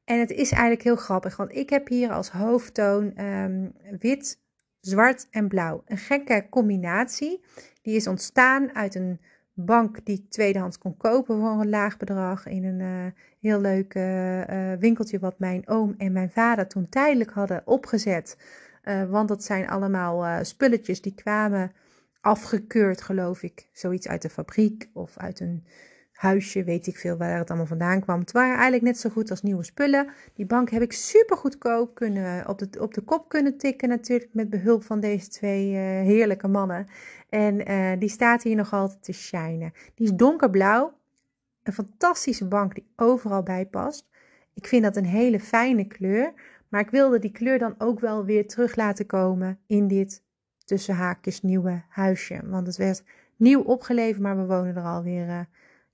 En 0.05 0.19
het 0.19 0.31
is 0.31 0.51
eigenlijk 0.51 0.83
heel 0.83 0.97
grappig, 0.97 1.37
want 1.37 1.57
ik 1.57 1.71
heb 1.71 1.89
hier 1.89 2.11
als 2.13 2.31
hoofdtoon 2.31 3.25
um, 3.25 3.73
wit, 3.99 4.39
zwart 4.81 5.27
en 5.31 5.49
blauw. 5.49 5.83
Een 5.87 5.99
gekke 5.99 6.47
combinatie. 6.51 7.45
Die 7.83 7.97
is 7.97 8.07
ontstaan 8.07 8.75
uit 8.75 8.95
een 8.95 9.21
bank 9.53 10.05
die 10.05 10.19
ik 10.19 10.31
tweedehands 10.31 10.79
kon 10.79 10.97
kopen 10.97 11.41
voor 11.41 11.61
een 11.61 11.69
laag 11.69 11.97
bedrag. 11.97 12.47
In 12.47 12.65
een 12.65 12.81
uh, 12.81 13.13
heel 13.41 13.61
leuk 13.61 13.95
uh, 13.95 14.73
winkeltje 14.73 15.19
wat 15.19 15.39
mijn 15.39 15.69
oom 15.69 15.95
en 15.99 16.13
mijn 16.13 16.31
vader 16.31 16.67
toen 16.67 16.89
tijdelijk 16.89 17.31
hadden 17.31 17.63
opgezet. 17.65 18.37
want 19.09 19.29
dat 19.29 19.45
zijn 19.45 19.69
allemaal 19.69 20.45
spulletjes 20.45 21.03
die 21.03 21.15
kwamen 21.15 21.73
afgekeurd, 22.21 23.03
geloof 23.03 23.43
ik. 23.43 23.69
Zoiets 23.73 24.09
uit 24.09 24.23
de 24.23 24.31
fabriek 24.31 24.91
of 24.93 25.17
uit 25.17 25.41
een 25.41 25.65
huisje, 26.15 26.65
weet 26.65 26.87
ik 26.87 26.97
veel 26.97 27.17
waar 27.17 27.39
het 27.39 27.49
allemaal 27.49 27.67
vandaan 27.67 28.01
kwam. 28.01 28.21
Het 28.21 28.33
waren 28.33 28.55
eigenlijk 28.55 28.83
net 28.83 28.99
zo 28.99 29.11
goed 29.11 29.31
als 29.31 29.43
nieuwe 29.43 29.65
spullen. 29.65 30.09
Die 30.35 30.47
bank 30.47 30.71
heb 30.71 30.83
ik 30.83 30.93
super 30.93 31.37
goedkoop 31.37 31.95
kunnen, 31.95 32.49
op, 32.49 32.59
de, 32.59 32.69
op 32.81 32.95
de 32.95 33.01
kop 33.01 33.29
kunnen 33.29 33.59
tikken 33.59 33.89
natuurlijk 33.89 34.31
met 34.33 34.51
behulp 34.51 34.85
van 34.85 35.01
deze 35.01 35.29
twee 35.29 35.71
uh, 35.71 35.77
heerlijke 35.79 36.49
mannen. 36.49 36.87
En 37.29 37.71
uh, 37.71 37.91
die 37.99 38.09
staat 38.09 38.43
hier 38.43 38.57
nog 38.57 38.73
altijd 38.73 39.03
te 39.03 39.13
shinen. 39.13 39.73
Die 39.95 40.07
is 40.07 40.13
donkerblauw. 40.13 40.93
Een 41.63 41.73
fantastische 41.73 42.49
bank 42.49 42.75
die 42.75 42.87
overal 42.97 43.43
bij 43.43 43.67
past. 43.67 44.09
Ik 44.55 44.67
vind 44.67 44.83
dat 44.83 44.97
een 44.97 45.07
hele 45.07 45.41
fijne 45.41 45.85
kleur. 45.85 46.33
Maar 46.69 46.81
ik 46.81 46.91
wilde 46.91 47.19
die 47.19 47.33
kleur 47.33 47.59
dan 47.59 47.75
ook 47.79 48.01
wel 48.01 48.25
weer 48.25 48.47
terug 48.47 48.77
laten 48.77 49.07
komen 49.07 49.59
in 49.67 49.89
dit 49.89 50.23
tussen 50.65 50.95
haakjes 50.95 51.43
nieuwe 51.43 51.83
huisje. 51.89 52.41
Want 52.45 52.67
het 52.67 52.77
werd 52.77 53.05
nieuw 53.37 53.61
opgeleverd, 53.61 54.23
maar 54.23 54.37
we 54.37 54.47
wonen 54.47 54.77
er 54.77 54.83
alweer, 54.83 55.27
uh, 55.27 55.41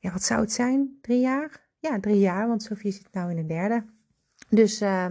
ja, 0.00 0.12
wat 0.12 0.22
zou 0.22 0.40
het 0.40 0.52
zijn? 0.52 0.98
Drie 1.00 1.20
jaar? 1.20 1.68
Ja, 1.78 2.00
drie 2.00 2.18
jaar, 2.18 2.48
want 2.48 2.62
Sofie 2.62 2.92
zit 2.92 3.08
nou 3.12 3.30
in 3.30 3.36
de 3.36 3.46
derde. 3.46 3.84
Dus 4.48 4.82
uh, 4.82 5.06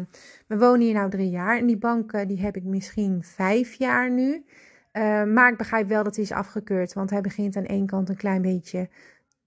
we 0.47 0.57
wonen 0.57 0.81
hier 0.81 0.93
nou 0.93 1.09
drie 1.09 1.29
jaar. 1.29 1.57
En 1.57 1.65
die 1.65 1.77
bank 1.77 2.13
uh, 2.13 2.27
die 2.27 2.39
heb 2.39 2.55
ik 2.55 2.63
misschien 2.63 3.23
vijf 3.23 3.73
jaar 3.73 4.11
nu. 4.11 4.45
maar 5.33 5.51
ik 5.51 5.57
begrijp 5.57 5.87
wel 5.87 6.03
dat 6.03 6.15
hij 6.15 6.23
is 6.23 6.31
afgekeurd, 6.31 6.93
want 6.93 7.09
hij 7.09 7.21
begint 7.21 7.55
aan 7.55 7.65
één 7.65 7.85
kant 7.85 8.09
een 8.09 8.15
klein 8.15 8.41
beetje 8.41 8.89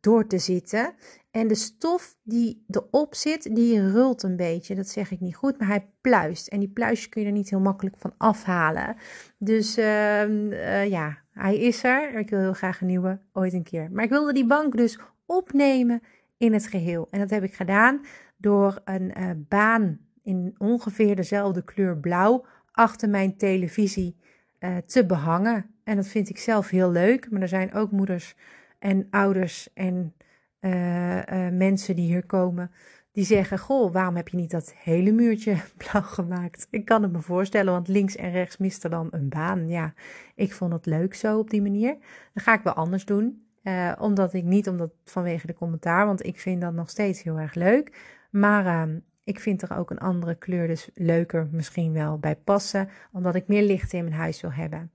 door 0.02 0.26
te 0.26 0.38
zitten. 0.38 0.94
En 1.30 1.48
de 1.48 1.54
stof 1.54 2.16
die 2.22 2.64
erop 2.68 3.14
zit, 3.14 3.54
die 3.54 3.90
rult 3.90 4.22
een 4.22 4.36
beetje. 4.36 4.74
Dat 4.74 4.88
zeg 4.88 5.10
ik 5.10 5.20
niet 5.20 5.36
goed, 5.36 5.58
maar 5.58 5.68
hij 5.68 5.88
pluist. 6.00 6.48
En 6.48 6.60
die 6.60 6.68
pluisjes 6.68 7.08
kun 7.08 7.20
je 7.20 7.26
er 7.26 7.32
niet 7.32 7.50
heel 7.50 7.60
makkelijk 7.60 7.96
van 7.98 8.14
afhalen. 8.16 8.96
Dus 9.38 9.78
uh, 9.78 10.88
ja, 10.88 11.18
hij 11.30 11.56
is 11.56 11.84
er. 11.84 12.18
Ik 12.18 12.30
wil 12.30 12.40
heel 12.40 12.52
graag 12.52 12.80
een 12.80 12.86
nieuwe, 12.86 13.18
ooit 13.32 13.52
een 13.52 13.62
keer. 13.62 13.88
Maar 13.92 14.04
ik 14.04 14.10
wilde 14.10 14.32
die 14.32 14.46
bank 14.46 14.76
dus 14.76 14.98
opnemen 15.36 16.02
in 16.36 16.52
het 16.52 16.66
geheel. 16.66 17.08
En 17.10 17.18
dat 17.18 17.30
heb 17.30 17.42
ik 17.42 17.54
gedaan 17.54 18.04
door 18.36 18.80
een 18.84 19.12
uh, 19.18 19.30
baan 19.48 19.98
in 20.22 20.54
ongeveer 20.58 21.16
dezelfde 21.16 21.64
kleur 21.64 21.98
blauw 21.98 22.44
achter 22.72 23.08
mijn 23.08 23.36
televisie 23.36 24.16
uh, 24.60 24.76
te 24.76 25.06
behangen. 25.06 25.66
En 25.84 25.96
dat 25.96 26.06
vind 26.06 26.28
ik 26.28 26.38
zelf 26.38 26.68
heel 26.68 26.90
leuk. 26.90 27.30
Maar 27.30 27.42
er 27.42 27.48
zijn 27.48 27.74
ook 27.74 27.90
moeders 27.90 28.34
en 28.78 29.06
ouders 29.10 29.72
en 29.74 30.14
uh, 30.60 31.48
mensen 31.50 31.96
die 31.96 32.06
hier 32.06 32.26
komen, 32.26 32.70
die 33.12 33.24
zeggen: 33.24 33.58
Goh, 33.58 33.92
waarom 33.92 34.16
heb 34.16 34.28
je 34.28 34.36
niet 34.36 34.50
dat 34.50 34.74
hele 34.76 35.12
muurtje 35.12 35.56
blauw 35.76 36.02
gemaakt? 36.02 36.66
Ik 36.70 36.84
kan 36.84 37.02
het 37.02 37.12
me 37.12 37.20
voorstellen, 37.20 37.72
want 37.72 37.88
links 37.88 38.16
en 38.16 38.30
rechts 38.30 38.56
mist 38.56 38.84
er 38.84 38.90
dan 38.90 39.08
een 39.10 39.28
baan. 39.28 39.68
Ja, 39.68 39.94
ik 40.34 40.52
vond 40.52 40.72
het 40.72 40.86
leuk 40.86 41.14
zo 41.14 41.38
op 41.38 41.50
die 41.50 41.62
manier. 41.62 41.96
Dan 42.34 42.44
ga 42.44 42.54
ik 42.54 42.62
wel 42.62 42.72
anders 42.72 43.04
doen. 43.04 43.41
Uh, 43.64 43.92
omdat 43.98 44.34
ik 44.34 44.44
niet, 44.44 44.68
omdat 44.68 44.90
vanwege 45.04 45.46
de 45.46 45.54
commentaar, 45.54 46.06
want 46.06 46.26
ik 46.26 46.40
vind 46.40 46.60
dat 46.60 46.72
nog 46.72 46.90
steeds 46.90 47.22
heel 47.22 47.38
erg 47.38 47.54
leuk. 47.54 47.92
Maar 48.30 48.88
uh, 48.88 48.96
ik 49.24 49.40
vind 49.40 49.62
er 49.62 49.76
ook 49.76 49.90
een 49.90 49.98
andere 49.98 50.34
kleur 50.34 50.66
dus 50.66 50.90
leuker 50.94 51.48
misschien 51.52 51.92
wel 51.92 52.18
bij 52.18 52.36
passen, 52.36 52.88
omdat 53.12 53.34
ik 53.34 53.48
meer 53.48 53.62
licht 53.62 53.92
in 53.92 54.04
mijn 54.04 54.16
huis 54.16 54.40
wil 54.40 54.52
hebben. 54.52 54.90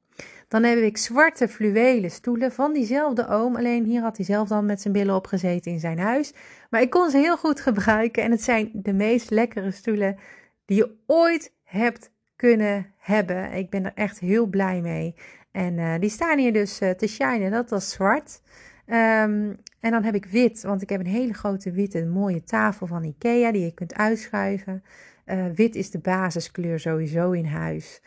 Dan 0.47 0.63
heb 0.63 0.77
ik 0.77 0.97
zwarte 0.97 1.47
fluwelen 1.47 2.11
stoelen 2.11 2.51
van 2.51 2.73
diezelfde 2.73 3.27
oom. 3.27 3.55
Alleen 3.55 3.85
hier 3.85 4.01
had 4.01 4.17
hij 4.17 4.25
zelf 4.25 4.47
dan 4.47 4.65
met 4.65 4.81
zijn 4.81 4.93
billen 4.93 5.15
opgezeten 5.15 5.71
in 5.71 5.79
zijn 5.79 5.99
huis. 5.99 6.33
Maar 6.69 6.81
ik 6.81 6.89
kon 6.89 7.09
ze 7.09 7.17
heel 7.17 7.37
goed 7.37 7.61
gebruiken. 7.61 8.23
En 8.23 8.31
het 8.31 8.43
zijn 8.43 8.69
de 8.73 8.93
meest 8.93 9.29
lekkere 9.29 9.71
stoelen 9.71 10.17
die 10.65 10.77
je 10.77 10.95
ooit 11.05 11.53
hebt 11.63 12.11
kunnen 12.35 12.93
hebben. 12.97 13.51
Ik 13.51 13.69
ben 13.69 13.85
er 13.85 13.91
echt 13.95 14.19
heel 14.19 14.45
blij 14.45 14.81
mee. 14.81 15.15
En 15.57 15.77
uh, 15.77 15.99
die 15.99 16.09
staan 16.09 16.37
hier 16.37 16.53
dus 16.53 16.81
uh, 16.81 16.89
te 16.89 17.07
shinen. 17.07 17.51
Dat 17.51 17.69
was 17.69 17.91
zwart. 17.91 18.41
Um, 18.85 19.57
en 19.79 19.91
dan 19.91 20.03
heb 20.03 20.15
ik 20.15 20.25
wit, 20.25 20.61
want 20.61 20.81
ik 20.81 20.89
heb 20.89 20.99
een 20.99 21.05
hele 21.05 21.33
grote 21.33 21.71
witte 21.71 22.05
mooie 22.05 22.43
tafel 22.43 22.87
van 22.87 23.03
Ikea 23.03 23.51
die 23.51 23.63
je 23.63 23.73
kunt 23.73 23.93
uitschuiven. 23.95 24.83
Uh, 25.25 25.45
wit 25.55 25.75
is 25.75 25.91
de 25.91 25.99
basiskleur 25.99 26.79
sowieso 26.79 27.31
in 27.31 27.45
huis. 27.45 28.01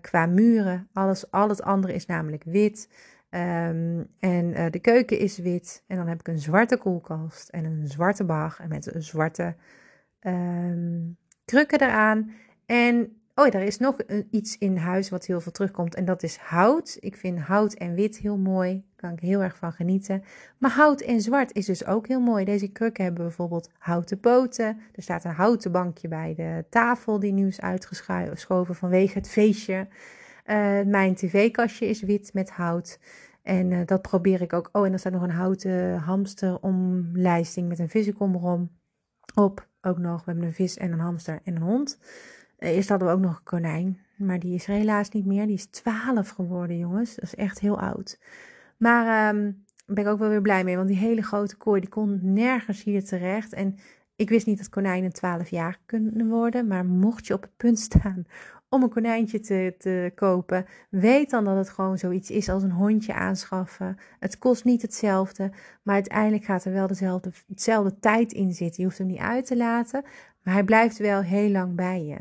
Qua 0.00 0.26
muren, 0.26 0.88
alles, 0.92 1.30
al 1.30 1.48
het 1.48 1.62
andere 1.62 1.94
is 1.94 2.06
namelijk 2.06 2.42
wit. 2.44 2.88
Um, 3.30 4.06
en 4.18 4.70
de 4.70 4.78
keuken 4.80 5.18
is 5.18 5.38
wit. 5.38 5.84
En 5.86 5.96
dan 5.96 6.06
heb 6.06 6.20
ik 6.20 6.28
een 6.28 6.38
zwarte 6.38 6.76
koelkast 6.76 7.48
en 7.48 7.64
een 7.64 7.86
zwarte 7.88 8.24
bag. 8.24 8.60
En 8.60 8.68
met 8.68 8.94
een 8.94 9.02
zwarte 9.02 9.54
um, 10.20 11.16
krukken 11.44 11.80
eraan. 11.80 12.32
En 12.66 13.23
Oh, 13.36 13.46
er 13.46 13.62
is 13.62 13.78
nog 13.78 13.96
iets 14.30 14.58
in 14.58 14.76
huis 14.76 15.10
wat 15.10 15.26
heel 15.26 15.40
veel 15.40 15.52
terugkomt 15.52 15.94
en 15.94 16.04
dat 16.04 16.22
is 16.22 16.36
hout. 16.36 16.96
Ik 17.00 17.16
vind 17.16 17.38
hout 17.38 17.72
en 17.72 17.94
wit 17.94 18.16
heel 18.16 18.38
mooi. 18.38 18.72
Daar 18.72 18.96
kan 18.96 19.12
ik 19.12 19.20
heel 19.20 19.42
erg 19.42 19.56
van 19.56 19.72
genieten. 19.72 20.24
Maar 20.58 20.70
hout 20.70 21.00
en 21.00 21.20
zwart 21.20 21.52
is 21.52 21.66
dus 21.66 21.86
ook 21.86 22.08
heel 22.08 22.20
mooi. 22.20 22.44
Deze 22.44 22.68
krukken 22.68 23.04
hebben 23.04 23.24
bijvoorbeeld 23.24 23.70
houten 23.78 24.20
poten. 24.20 24.80
Er 24.92 25.02
staat 25.02 25.24
een 25.24 25.30
houten 25.30 25.72
bankje 25.72 26.08
bij 26.08 26.34
de 26.34 26.64
tafel 26.70 27.18
die 27.18 27.32
nu 27.32 27.46
is 27.46 27.60
uitgeschoven 27.60 28.74
vanwege 28.74 29.18
het 29.18 29.28
feestje. 29.28 29.88
Uh, 30.46 30.80
mijn 30.82 31.14
tv-kastje 31.14 31.86
is 31.86 32.02
wit 32.02 32.34
met 32.34 32.50
hout. 32.50 32.98
En 33.42 33.70
uh, 33.70 33.80
dat 33.86 34.02
probeer 34.02 34.42
ik 34.42 34.52
ook. 34.52 34.68
Oh, 34.72 34.86
en 34.86 34.92
er 34.92 34.98
staat 34.98 35.12
nog 35.12 35.22
een 35.22 35.30
houten 35.30 35.96
hamsteromlijsting 35.98 37.68
met 37.68 37.78
een 37.78 37.88
vissenkom 37.88 38.34
erom 38.34 38.70
op. 39.34 39.68
Ook 39.80 39.98
nog. 39.98 40.24
We 40.24 40.30
hebben 40.30 40.44
een 40.44 40.54
vis 40.54 40.76
en 40.76 40.92
een 40.92 41.00
hamster 41.00 41.40
en 41.44 41.56
een 41.56 41.62
hond. 41.62 41.98
Eh, 42.64 42.76
eerst 42.76 42.88
hadden 42.88 43.08
we 43.08 43.14
ook 43.14 43.20
nog 43.20 43.36
een 43.36 43.44
konijn, 43.44 44.00
maar 44.16 44.38
die 44.38 44.54
is 44.54 44.66
er 44.66 44.74
helaas 44.74 45.08
niet 45.08 45.26
meer. 45.26 45.46
Die 45.46 45.54
is 45.54 45.66
12 45.66 46.28
geworden, 46.28 46.78
jongens. 46.78 47.14
Dat 47.14 47.24
is 47.24 47.34
echt 47.34 47.60
heel 47.60 47.80
oud. 47.80 48.18
Maar 48.76 49.34
um, 49.34 49.64
daar 49.86 49.94
ben 49.94 50.04
ik 50.04 50.10
ook 50.10 50.18
wel 50.18 50.28
weer 50.28 50.40
blij 50.40 50.64
mee, 50.64 50.76
want 50.76 50.88
die 50.88 50.96
hele 50.96 51.22
grote 51.22 51.56
kooi 51.56 51.80
die 51.80 51.90
kon 51.90 52.20
nergens 52.22 52.82
hier 52.82 53.04
terecht. 53.04 53.52
En 53.52 53.76
ik 54.16 54.28
wist 54.28 54.46
niet 54.46 54.58
dat 54.58 54.68
konijnen 54.68 55.12
12 55.12 55.48
jaar 55.48 55.78
kunnen 55.86 56.28
worden, 56.28 56.66
maar 56.66 56.84
mocht 56.84 57.26
je 57.26 57.34
op 57.34 57.42
het 57.42 57.56
punt 57.56 57.78
staan 57.78 58.26
om 58.68 58.82
een 58.82 58.90
konijntje 58.90 59.40
te, 59.40 59.74
te 59.78 60.12
kopen, 60.14 60.66
weet 60.90 61.30
dan 61.30 61.44
dat 61.44 61.56
het 61.56 61.68
gewoon 61.68 61.98
zoiets 61.98 62.30
is 62.30 62.48
als 62.48 62.62
een 62.62 62.70
hondje 62.70 63.14
aanschaffen. 63.14 63.96
Het 64.18 64.38
kost 64.38 64.64
niet 64.64 64.82
hetzelfde, 64.82 65.50
maar 65.82 65.94
uiteindelijk 65.94 66.44
gaat 66.44 66.64
er 66.64 66.72
wel 66.72 66.86
dezelfde, 66.86 67.30
hetzelfde 67.48 67.98
tijd 67.98 68.32
in 68.32 68.52
zitten. 68.52 68.82
Je 68.82 68.84
hoeft 68.84 68.98
hem 68.98 69.06
niet 69.06 69.18
uit 69.18 69.46
te 69.46 69.56
laten, 69.56 70.04
maar 70.42 70.54
hij 70.54 70.64
blijft 70.64 70.98
wel 70.98 71.22
heel 71.22 71.50
lang 71.50 71.74
bij 71.74 72.04
je. 72.04 72.16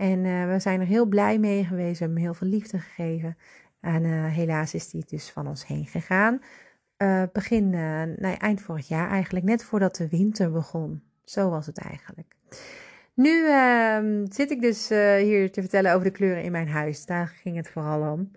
En 0.00 0.24
uh, 0.24 0.52
we 0.52 0.58
zijn 0.58 0.80
er 0.80 0.86
heel 0.86 1.06
blij 1.06 1.38
mee 1.38 1.64
geweest. 1.64 1.98
We 1.98 2.04
hebben 2.04 2.16
hem 2.16 2.26
heel 2.26 2.34
veel 2.34 2.48
liefde 2.48 2.78
gegeven. 2.78 3.36
En 3.80 4.04
uh, 4.04 4.26
helaas 4.26 4.74
is 4.74 4.92
hij 4.92 5.02
dus 5.06 5.30
van 5.30 5.46
ons 5.46 5.66
heen 5.66 5.86
gegaan. 5.86 6.40
Uh, 6.98 7.22
begin, 7.32 7.70
nee, 8.18 8.36
eind 8.36 8.60
vorig 8.60 8.88
jaar 8.88 9.10
eigenlijk, 9.10 9.44
net 9.44 9.64
voordat 9.64 9.96
de 9.96 10.08
winter 10.08 10.50
begon. 10.52 11.02
Zo 11.24 11.50
was 11.50 11.66
het 11.66 11.78
eigenlijk. 11.78 12.36
Nu 13.14 13.46
ehm, 13.48 14.26
zit 14.28 14.50
ik 14.50 14.60
dus 14.60 14.88
hier 15.18 15.52
te 15.52 15.60
vertellen 15.60 15.92
over 15.92 16.04
de 16.04 16.12
kleuren 16.12 16.42
in 16.42 16.52
mijn 16.52 16.68
huis. 16.68 17.06
Daar 17.06 17.26
ging 17.26 17.56
het 17.56 17.68
vooral 17.68 18.12
om. 18.12 18.30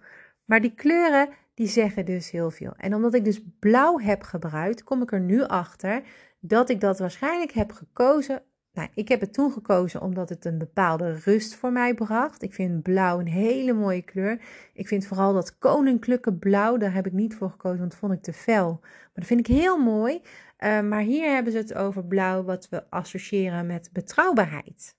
Maar 0.46 0.62
die 0.62 0.74
kleuren, 0.76 1.30
die 1.54 1.68
zeggen 1.68 2.06
dus 2.06 2.32
heel 2.32 2.52
veel. 2.52 2.74
En 2.78 2.96
omdat 2.96 3.14
ik 3.14 3.26
dus 3.26 3.42
blauw 3.60 4.00
heb 4.00 4.22
gebruikt, 4.24 4.84
kom 4.84 5.02
ik 5.02 5.12
er 5.12 5.20
nu 5.20 5.44
achter 5.44 6.04
dat 6.40 6.70
ik 6.70 6.80
dat 6.80 7.00
waarschijnlijk 7.00 7.52
heb 7.52 7.72
gekozen 7.72 8.42
nou, 8.74 8.90
ik 8.94 9.08
heb 9.08 9.20
het 9.20 9.34
toen 9.34 9.52
gekozen 9.52 10.02
omdat 10.02 10.30
het 10.30 10.46
een 10.46 10.58
bepaalde 10.58 11.14
rust 11.14 11.56
voor 11.56 11.72
mij 11.72 11.94
bracht. 11.94 12.42
Ik 12.42 12.54
vind 12.54 12.82
blauw 12.82 13.20
een 13.20 13.28
hele 13.28 13.74
mooie 13.74 14.02
kleur. 14.02 14.42
Ik 14.74 14.88
vind 14.88 15.06
vooral 15.06 15.34
dat 15.34 15.58
koninklijke 15.58 16.34
blauw, 16.34 16.78
daar 16.78 16.94
heb 16.94 17.06
ik 17.06 17.12
niet 17.12 17.36
voor 17.36 17.50
gekozen, 17.50 17.80
want 17.80 17.92
dat 17.92 18.00
vond 18.00 18.14
ik 18.14 18.22
te 18.22 18.34
fel. 18.34 18.80
Maar 18.82 19.12
dat 19.14 19.26
vind 19.26 19.40
ik 19.40 19.56
heel 19.56 19.78
mooi. 19.78 20.22
Uh, 20.60 20.82
maar 20.82 21.02
hier 21.02 21.34
hebben 21.34 21.52
ze 21.52 21.58
het 21.58 21.74
over 21.74 22.06
blauw 22.06 22.44
wat 22.44 22.70
we 22.70 22.90
associëren 22.90 23.66
met 23.66 23.90
betrouwbaarheid. 23.92 24.96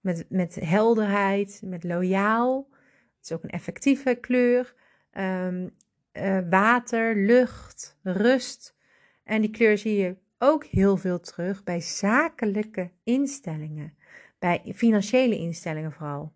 Met, 0.00 0.26
met 0.28 0.54
helderheid, 0.54 1.60
met 1.64 1.84
loyaal. 1.84 2.68
Het 3.16 3.24
is 3.24 3.32
ook 3.32 3.42
een 3.42 3.50
effectieve 3.50 4.14
kleur. 4.14 4.74
Um, 5.12 5.74
uh, 6.12 6.38
water, 6.50 7.16
lucht, 7.16 7.98
rust. 8.02 8.76
En 9.24 9.40
die 9.40 9.50
kleur 9.50 9.78
zie 9.78 9.96
je 9.96 10.16
ook 10.38 10.64
heel 10.64 10.96
veel 10.96 11.20
terug 11.20 11.64
bij 11.64 11.80
zakelijke 11.80 12.90
instellingen, 13.04 13.94
bij 14.38 14.62
financiële 14.74 15.38
instellingen 15.38 15.92
vooral, 15.92 16.32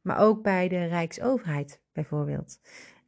maar 0.00 0.18
ook 0.18 0.42
bij 0.42 0.68
de 0.68 0.84
Rijksoverheid 0.84 1.80
bijvoorbeeld. 1.92 2.58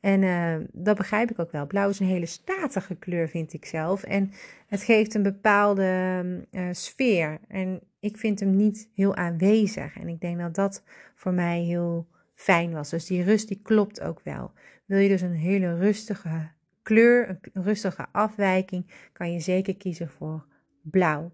En 0.00 0.22
uh, 0.22 0.56
dat 0.72 0.96
begrijp 0.96 1.30
ik 1.30 1.38
ook 1.38 1.50
wel. 1.50 1.66
Blauw 1.66 1.88
is 1.88 2.00
een 2.00 2.06
hele 2.06 2.26
statige 2.26 2.94
kleur, 2.94 3.28
vind 3.28 3.52
ik 3.52 3.64
zelf. 3.64 4.02
En 4.02 4.32
het 4.66 4.82
geeft 4.82 5.14
een 5.14 5.22
bepaalde 5.22 6.46
uh, 6.50 6.68
sfeer. 6.72 7.38
En 7.48 7.80
ik 8.00 8.16
vind 8.16 8.40
hem 8.40 8.56
niet 8.56 8.90
heel 8.94 9.16
aanwezig. 9.16 9.98
En 9.98 10.08
ik 10.08 10.20
denk 10.20 10.38
dat 10.38 10.54
dat 10.54 10.82
voor 11.14 11.32
mij 11.32 11.60
heel 11.60 12.06
fijn 12.34 12.72
was. 12.72 12.90
Dus 12.90 13.06
die 13.06 13.22
rust, 13.22 13.48
die 13.48 13.60
klopt 13.62 14.00
ook 14.00 14.20
wel. 14.24 14.52
Wil 14.84 14.98
je 14.98 15.08
dus 15.08 15.20
een 15.20 15.34
hele 15.34 15.78
rustige 15.78 16.48
kleur, 16.86 17.28
een 17.28 17.62
rustige 17.62 18.06
afwijking, 18.12 18.90
kan 19.12 19.32
je 19.32 19.40
zeker 19.40 19.76
kiezen 19.76 20.08
voor 20.08 20.46
blauw. 20.82 21.32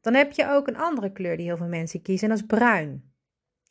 Dan 0.00 0.14
heb 0.14 0.32
je 0.32 0.48
ook 0.48 0.68
een 0.68 0.76
andere 0.76 1.12
kleur 1.12 1.36
die 1.36 1.46
heel 1.46 1.56
veel 1.56 1.68
mensen 1.68 2.02
kiezen 2.02 2.28
en 2.28 2.34
dat 2.34 2.42
is 2.42 2.56
bruin. 2.58 3.02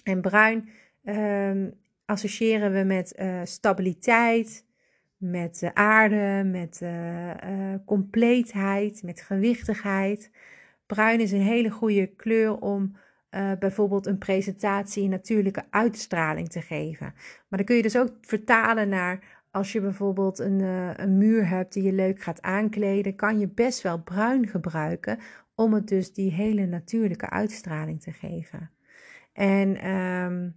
En 0.03 0.21
bruin 0.21 0.69
um, 1.03 1.73
associëren 2.05 2.73
we 2.73 2.83
met 2.83 3.15
uh, 3.19 3.41
stabiliteit, 3.43 4.65
met 5.17 5.61
uh, 5.61 5.69
aarde, 5.73 6.43
met 6.45 6.79
uh, 6.83 7.73
compleetheid, 7.85 9.03
met 9.03 9.21
gewichtigheid. 9.21 10.31
Bruin 10.85 11.19
is 11.19 11.31
een 11.31 11.41
hele 11.41 11.69
goede 11.69 12.07
kleur 12.07 12.59
om 12.59 12.97
bijvoorbeeld 13.59 14.05
een 14.05 14.17
presentatie 14.17 15.03
in 15.03 15.09
natuurlijke 15.09 15.65
uitstraling 15.69 16.49
te 16.49 16.61
geven. 16.61 17.13
Maar 17.47 17.59
dan 17.59 17.63
kun 17.63 17.75
je 17.75 17.81
dus 17.81 17.97
ook 17.97 18.11
vertalen 18.21 18.89
naar 18.89 19.38
als 19.51 19.71
je 19.71 19.81
bijvoorbeeld 19.81 20.39
een, 20.39 20.59
uh, 20.59 20.93
een 20.95 21.17
muur 21.17 21.47
hebt 21.47 21.73
die 21.73 21.83
je 21.83 21.93
leuk 21.93 22.21
gaat 22.21 22.41
aankleden, 22.41 23.15
kan 23.15 23.39
je 23.39 23.47
best 23.47 23.81
wel 23.81 24.01
bruin 24.01 24.47
gebruiken 24.47 25.19
om 25.55 25.73
het 25.73 25.87
dus 25.87 26.13
die 26.13 26.31
hele 26.31 26.65
natuurlijke 26.65 27.29
uitstraling 27.29 28.01
te 28.01 28.11
geven. 28.11 28.71
En 29.33 29.75
ehm, 29.75 30.49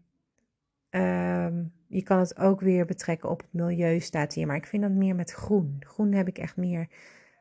ehm, 0.91 1.65
je 1.87 2.03
kan 2.03 2.19
het 2.19 2.39
ook 2.39 2.61
weer 2.61 2.85
betrekken 2.85 3.31
op 3.31 3.41
het 3.41 3.53
milieu, 3.53 4.01
staat 4.01 4.35
hier. 4.35 4.47
Maar 4.47 4.57
ik 4.57 4.67
vind 4.67 4.83
dat 4.83 4.93
meer 4.93 5.15
met 5.15 5.31
groen. 5.31 5.77
Groen 5.81 6.13
heb 6.13 6.29
ik 6.29 6.39
echt 6.39 6.57
meer 6.57 6.89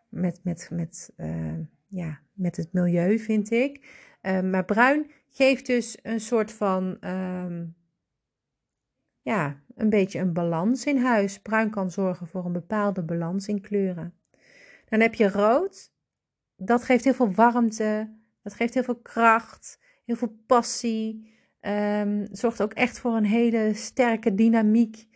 met, 0.10 0.40
met, 0.44 0.70
met, 0.72 1.14
uh, 1.18 1.60
ja, 1.88 2.20
met 2.34 2.58
het 2.58 2.74
milieu, 2.74 3.20
vind 3.20 3.52
ik. 3.52 3.86
Uh, 4.22 4.42
maar 4.42 4.66
bruin 4.66 5.12
geeft 5.30 5.66
dus 5.66 5.98
een 6.02 6.20
soort 6.20 6.52
van, 6.52 6.98
um, 7.02 7.76
ja, 9.22 9.62
een 9.76 9.90
beetje 9.90 10.20
een 10.20 10.34
balans 10.34 10.86
in 10.86 10.98
huis. 10.98 11.40
Bruin 11.40 11.70
kan 11.70 11.92
zorgen 11.92 12.28
voor 12.28 12.46
een 12.46 12.52
bepaalde 12.52 13.04
balans 13.04 13.48
in 13.48 13.62
kleuren. 13.62 14.14
Dan 14.90 15.00
heb 15.00 15.14
je 15.14 15.30
rood. 15.30 15.92
Dat 16.56 16.84
geeft 16.84 17.04
heel 17.04 17.14
veel 17.14 17.34
warmte. 17.34 18.14
Dat 18.44 18.54
geeft 18.54 18.74
heel 18.74 18.84
veel 18.84 19.00
kracht. 19.00 19.80
Heel 20.06 20.16
veel 20.16 20.36
passie. 20.46 21.30
Um, 21.62 22.28
zorgt 22.32 22.62
ook 22.62 22.74
echt 22.74 23.00
voor 23.00 23.16
een 23.16 23.26
hele 23.26 23.72
sterke 23.74 24.36
dynamiek. 24.36 25.08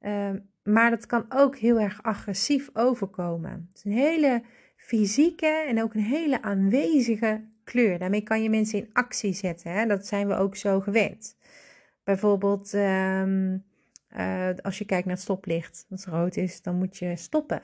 Um, 0.00 0.48
maar 0.62 0.90
dat 0.90 1.06
kan 1.06 1.24
ook 1.28 1.56
heel 1.56 1.80
erg 1.80 2.02
agressief 2.02 2.70
overkomen. 2.72 3.66
Het 3.68 3.76
is 3.76 3.84
een 3.84 3.98
hele 3.98 4.42
fysieke 4.76 5.46
en 5.46 5.82
ook 5.82 5.94
een 5.94 6.00
hele 6.00 6.42
aanwezige 6.42 7.44
kleur. 7.64 7.98
Daarmee 7.98 8.22
kan 8.22 8.42
je 8.42 8.50
mensen 8.50 8.78
in 8.78 8.90
actie 8.92 9.32
zetten. 9.32 9.72
Hè? 9.72 9.86
Dat 9.86 10.06
zijn 10.06 10.28
we 10.28 10.34
ook 10.34 10.56
zo 10.56 10.80
gewend. 10.80 11.36
Bijvoorbeeld 12.04 12.72
um, 12.72 13.64
uh, 14.16 14.48
als 14.62 14.78
je 14.78 14.84
kijkt 14.84 15.06
naar 15.06 15.14
het 15.14 15.24
stoplicht. 15.24 15.86
Als 15.90 16.04
rood 16.04 16.36
is, 16.36 16.62
dan 16.62 16.76
moet 16.76 16.96
je 16.96 17.16
stoppen. 17.16 17.62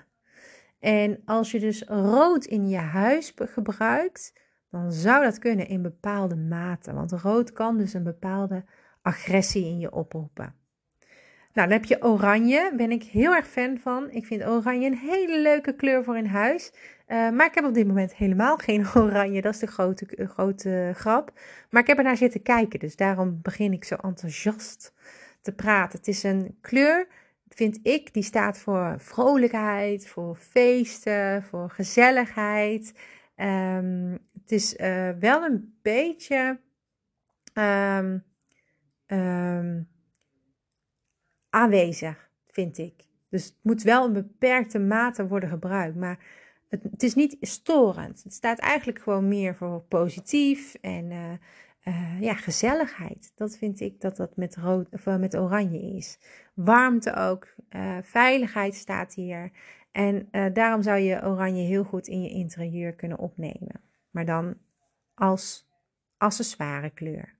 En 0.79 1.23
als 1.25 1.51
je 1.51 1.61
dus 1.61 1.83
rood 1.87 2.45
in 2.45 2.69
je 2.69 2.77
huis 2.77 3.35
gebruikt, 3.37 4.33
dan 4.71 4.93
zou 4.93 5.25
dat 5.25 5.39
kunnen 5.39 5.69
in 5.69 5.83
bepaalde 5.83 6.37
mate. 6.37 6.93
Want 6.93 7.13
rood 7.13 7.53
kan 7.53 7.79
dus 7.79 7.95
een 7.95 8.03
bepaalde 8.03 8.65
agressie 9.03 9.65
in 9.65 9.79
je 9.79 9.93
oproepen. 9.93 10.55
Nou, 11.53 11.69
dan 11.69 11.79
heb 11.79 11.85
je 11.85 12.03
oranje. 12.03 12.73
Ben 12.77 12.91
ik 12.91 13.03
heel 13.03 13.35
erg 13.35 13.47
fan 13.47 13.79
van. 13.79 14.11
Ik 14.11 14.27
vind 14.27 14.47
oranje 14.47 14.87
een 14.87 14.99
hele 14.99 15.41
leuke 15.41 15.75
kleur 15.75 16.05
voor 16.05 16.17
in 16.17 16.27
huis. 16.27 16.73
Uh, 17.09 17.31
maar 17.31 17.47
ik 17.47 17.55
heb 17.55 17.65
op 17.65 17.75
dit 17.75 17.87
moment 17.87 18.15
helemaal 18.15 18.57
geen 18.67 18.87
oranje. 18.95 19.41
Dat 19.41 19.55
is 19.55 19.61
de 19.61 19.67
grote, 19.67 20.27
grote 20.29 20.93
grap. 20.95 21.33
Maar 21.71 21.83
ik 21.83 21.89
heb 21.89 21.99
er 21.99 22.05
naar 22.05 22.17
zitten 22.17 22.43
kijken. 22.43 22.79
Dus 22.79 22.97
daarom 22.97 23.39
begin 23.43 23.73
ik 23.73 23.85
zo 23.85 23.95
enthousiast 23.95 24.93
te 25.41 25.53
praten. 25.53 25.99
Het 25.99 26.09
is 26.09 26.23
een 26.23 26.59
kleur, 26.61 27.07
vind 27.49 27.79
ik, 27.83 28.15
die 28.15 28.23
staat 28.23 28.59
voor 28.59 28.95
vrolijkheid, 28.99 30.09
voor 30.09 30.37
feesten, 30.37 31.43
voor 31.43 31.71
gezelligheid. 31.71 32.95
Um, 33.37 34.19
het 34.41 34.53
is 34.53 34.77
uh, 34.77 35.11
wel 35.19 35.45
een 35.45 35.79
beetje. 35.83 36.61
Um, 37.55 38.25
aanwezig, 41.51 42.31
vind 42.47 42.79
ik. 42.79 42.95
Dus 43.29 43.45
het 43.45 43.57
moet 43.63 43.83
wel 43.83 44.07
in 44.07 44.13
beperkte 44.13 44.79
mate 44.79 45.27
worden 45.27 45.49
gebruikt. 45.49 45.97
Maar 45.97 46.19
het, 46.69 47.03
is 47.03 47.15
niet 47.15 47.37
storend. 47.41 48.23
Het 48.23 48.33
staat 48.33 48.59
eigenlijk 48.59 48.99
gewoon 48.99 49.29
meer 49.29 49.57
voor 49.57 49.81
positief 49.81 50.75
en 50.75 51.11
uh, 51.11 51.33
uh, 51.85 52.21
ja, 52.21 52.35
gezelligheid. 52.35 53.33
Dat 53.35 53.57
vind 53.57 53.81
ik 53.81 54.01
dat 54.01 54.17
dat 54.17 54.37
met, 54.37 54.57
rood, 54.57 54.89
of, 54.91 55.07
uh, 55.07 55.17
met 55.17 55.37
oranje 55.37 55.97
is. 55.97 56.19
Warmte 56.55 57.15
ook. 57.15 57.55
veiligheid 58.03 58.75
staat 58.75 59.15
hier. 59.15 59.51
En 59.93 60.29
daarom 60.53 60.83
zou 60.83 60.99
je 60.99 61.25
oranje 61.25 61.63
heel 61.63 61.85
goed 61.85 62.09
in 62.09 62.23
je 62.23 62.31
interieur 62.31 62.93
kunnen 62.95 63.19
opnemen. 63.19 63.81
Maar 64.11 64.25
dan 64.25 64.57
als 65.15 65.69
accessoire 66.17 66.91
kleur. 66.91 67.40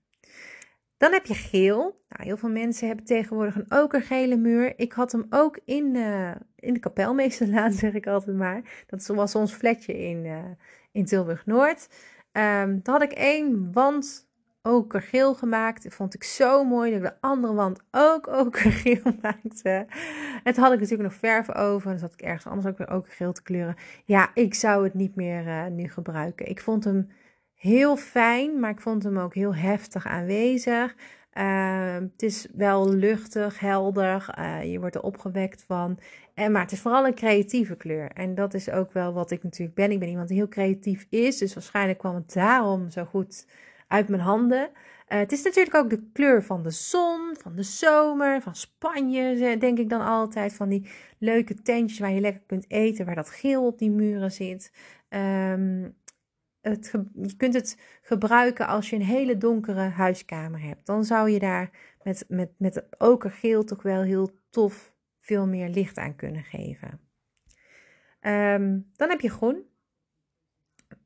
Dan 1.01 1.11
heb 1.11 1.25
je 1.25 1.33
geel. 1.33 1.79
Nou, 2.09 2.23
heel 2.23 2.37
veel 2.37 2.49
mensen 2.49 2.87
hebben 2.87 3.05
tegenwoordig 3.05 3.55
een 3.55 3.71
okergele 3.71 4.37
muur. 4.37 4.73
Ik 4.79 4.93
had 4.93 5.11
hem 5.11 5.25
ook 5.29 5.59
in, 5.65 5.95
uh, 5.95 6.31
in 6.55 6.73
de 6.73 6.79
kapelmeesterlaan, 6.79 7.71
zeg 7.83 7.93
ik 7.93 8.07
altijd 8.07 8.37
maar. 8.37 8.83
Dat 8.87 9.07
was 9.07 9.35
ons 9.35 9.53
flatje 9.53 9.97
in, 9.97 10.25
uh, 10.25 10.37
in 10.91 11.05
Tilburg-Noord. 11.05 11.87
Um, 12.31 12.81
toen 12.81 12.93
had 12.93 13.03
ik 13.03 13.11
één 13.11 13.71
wand 13.71 14.29
okergeel 14.61 15.33
gemaakt. 15.33 15.83
Dat 15.83 15.93
vond 15.93 16.13
ik 16.13 16.23
zo 16.23 16.63
mooi 16.63 16.91
dat 16.91 16.99
ik 16.99 17.05
de 17.05 17.27
andere 17.27 17.53
wand 17.53 17.79
ook 17.91 18.27
okergeel 18.43 19.13
maakte. 19.21 19.85
En 20.43 20.55
had 20.55 20.73
ik 20.73 20.79
natuurlijk 20.79 21.09
nog 21.09 21.13
verf 21.13 21.55
over. 21.55 21.91
En 21.91 21.99
zat 21.99 22.13
ik 22.13 22.21
ergens 22.21 22.45
anders 22.45 22.67
ook 22.67 22.77
weer 22.77 22.91
okergeel 22.91 23.33
te 23.33 23.43
kleuren. 23.43 23.75
Ja, 24.05 24.31
ik 24.33 24.53
zou 24.53 24.83
het 24.83 24.93
niet 24.93 25.15
meer 25.15 25.47
uh, 25.47 25.65
nu 25.65 25.89
gebruiken. 25.89 26.49
Ik 26.49 26.61
vond 26.61 26.83
hem 26.83 27.09
heel 27.61 27.97
fijn, 27.97 28.59
maar 28.59 28.69
ik 28.69 28.81
vond 28.81 29.03
hem 29.03 29.17
ook 29.17 29.33
heel 29.33 29.55
heftig 29.55 30.05
aanwezig. 30.05 30.95
Uh, 31.33 31.93
het 31.93 32.21
is 32.21 32.47
wel 32.53 32.89
luchtig, 32.89 33.59
helder. 33.59 34.35
Uh, 34.39 34.71
je 34.71 34.79
wordt 34.79 34.95
er 34.95 35.01
opgewekt 35.01 35.63
van. 35.63 35.99
En, 36.33 36.51
maar 36.51 36.61
het 36.61 36.71
is 36.71 36.79
vooral 36.79 37.05
een 37.05 37.15
creatieve 37.15 37.75
kleur. 37.75 38.11
En 38.11 38.35
dat 38.35 38.53
is 38.53 38.69
ook 38.69 38.93
wel 38.93 39.13
wat 39.13 39.31
ik 39.31 39.43
natuurlijk 39.43 39.75
ben. 39.75 39.91
Ik 39.91 39.99
ben 39.99 40.09
iemand 40.09 40.27
die 40.27 40.37
heel 40.37 40.47
creatief 40.47 41.07
is. 41.09 41.37
Dus 41.37 41.53
waarschijnlijk 41.53 41.99
kwam 41.99 42.15
het 42.15 42.33
daarom 42.33 42.89
zo 42.89 43.05
goed 43.05 43.47
uit 43.87 44.07
mijn 44.07 44.21
handen. 44.21 44.69
Uh, 44.69 45.17
het 45.17 45.31
is 45.31 45.43
natuurlijk 45.43 45.75
ook 45.75 45.89
de 45.89 46.09
kleur 46.13 46.43
van 46.43 46.63
de 46.63 46.71
zon, 46.71 47.35
van 47.41 47.55
de 47.55 47.63
zomer, 47.63 48.41
van 48.41 48.55
Spanje, 48.55 49.57
denk 49.57 49.77
ik 49.77 49.89
dan 49.89 50.01
altijd. 50.01 50.53
Van 50.53 50.69
die 50.69 50.89
leuke 51.17 51.61
tentjes 51.61 51.99
waar 51.99 52.11
je 52.11 52.21
lekker 52.21 52.43
kunt 52.45 52.65
eten, 52.67 53.05
waar 53.05 53.15
dat 53.15 53.29
geel 53.29 53.65
op 53.65 53.79
die 53.79 53.91
muren 53.91 54.31
zit. 54.31 54.71
Um, 55.09 55.95
het, 56.61 56.93
je 57.13 57.35
kunt 57.35 57.53
het 57.53 57.77
gebruiken 58.01 58.67
als 58.67 58.89
je 58.89 58.95
een 58.95 59.01
hele 59.01 59.37
donkere 59.37 59.79
huiskamer 59.79 60.61
hebt. 60.61 60.85
Dan 60.85 61.03
zou 61.03 61.29
je 61.29 61.39
daar 61.39 61.69
met, 62.03 62.25
met, 62.27 62.51
met 62.57 62.85
okergeel 62.97 63.63
toch 63.63 63.81
wel 63.81 64.01
heel 64.01 64.29
tof 64.49 64.93
veel 65.19 65.47
meer 65.47 65.69
licht 65.69 65.97
aan 65.97 66.15
kunnen 66.15 66.43
geven. 66.43 66.99
Um, 68.21 68.91
dan 68.95 69.09
heb 69.09 69.21
je 69.21 69.29
groen. 69.29 69.65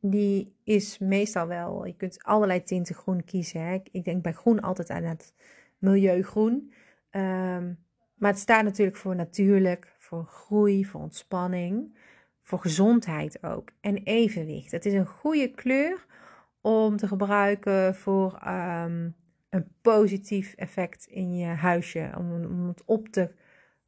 Die 0.01 0.55
is 0.63 0.97
meestal 0.97 1.47
wel, 1.47 1.85
je 1.85 1.95
kunt 1.95 2.23
allerlei 2.23 2.63
tinten 2.63 2.95
groen 2.95 3.23
kiezen. 3.23 3.61
Hè. 3.61 3.79
Ik 3.91 4.03
denk 4.03 4.21
bij 4.21 4.33
groen 4.33 4.59
altijd 4.59 4.89
aan 4.89 5.03
het 5.03 5.33
milieugroen. 5.77 6.73
Um, 7.11 7.83
maar 8.15 8.31
het 8.31 8.39
staat 8.39 8.63
natuurlijk 8.63 8.97
voor 8.97 9.15
natuurlijk, 9.15 9.95
voor 9.97 10.25
groei, 10.25 10.85
voor 10.85 11.01
ontspanning 11.01 11.97
voor 12.45 12.59
gezondheid 12.59 13.43
ook 13.43 13.69
en 13.81 13.97
evenwicht. 14.03 14.71
Het 14.71 14.85
is 14.85 14.93
een 14.93 15.05
goede 15.05 15.51
kleur 15.51 16.05
om 16.61 16.97
te 16.97 17.07
gebruiken 17.07 17.95
voor 17.95 18.39
um, 18.47 19.15
een 19.49 19.67
positief 19.81 20.53
effect 20.53 21.05
in 21.05 21.35
je 21.35 21.45
huisje. 21.45 22.11
Om, 22.17 22.31
om, 22.31 22.67
het, 22.67 22.83
op 22.85 23.07
te, 23.07 23.31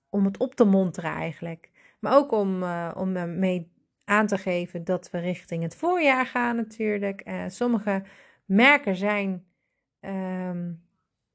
om 0.10 0.26
het 0.26 0.38
op 0.38 0.56
te 0.56 0.64
monteren 0.64 1.12
eigenlijk. 1.12 1.72
Maar 2.00 2.16
ook 2.16 2.32
om, 2.32 2.64
uh, 2.64 2.92
om 2.96 3.40
mee 3.40 3.72
aan 4.04 4.28
te 4.28 4.38
geven 4.38 4.84
dat 4.84 5.10
we 5.10 5.20
richting 5.20 5.64
het 5.64 5.76
voorjaar 5.76 6.26
gaan 6.26 6.56
natuurlijk. 6.56 7.28
Uh, 7.28 7.44
sommige 7.48 8.04
merken 8.46 8.96
zijn 8.96 9.46
um, 10.00 10.87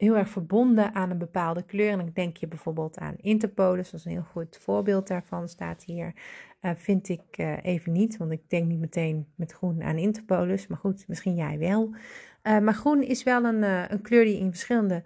heel 0.03 0.17
erg 0.17 0.29
verbonden 0.29 0.95
aan 0.95 1.11
een 1.11 1.19
bepaalde 1.19 1.63
kleur. 1.63 1.91
En 1.91 1.99
dan 1.99 2.11
denk 2.13 2.37
je 2.37 2.49
bijvoorbeeld 2.49 2.99
aan 2.99 3.17
Interpolis, 3.17 3.91
dat 3.91 4.01
is 4.01 4.07
een 4.07 4.13
heel 4.13 4.23
goed 4.23 4.57
voorbeeld 4.57 5.07
daarvan, 5.07 5.49
staat 5.49 5.85
hier. 5.85 6.15
Uh, 6.61 6.71
vind 6.75 7.09
ik 7.09 7.39
uh, 7.39 7.65
even 7.65 7.93
niet, 7.93 8.17
want 8.17 8.33
ik 8.33 8.51
denk 8.51 8.67
niet 8.67 8.81
meteen 8.81 9.27
met 9.35 9.53
groen 9.53 9.83
aan 9.83 9.97
Interpolis. 9.97 10.67
Maar 10.67 10.79
goed, 10.79 11.09
misschien 11.09 11.35
jij 11.35 11.59
wel. 11.59 11.95
Uh, 12.43 12.59
maar 12.59 12.75
groen 12.75 13.03
is 13.03 13.23
wel 13.23 13.45
een, 13.45 13.63
een 13.93 14.03
kleur 14.03 14.25
die 14.25 14.35
je 14.35 14.41
in 14.41 14.51
verschillende 14.51 15.03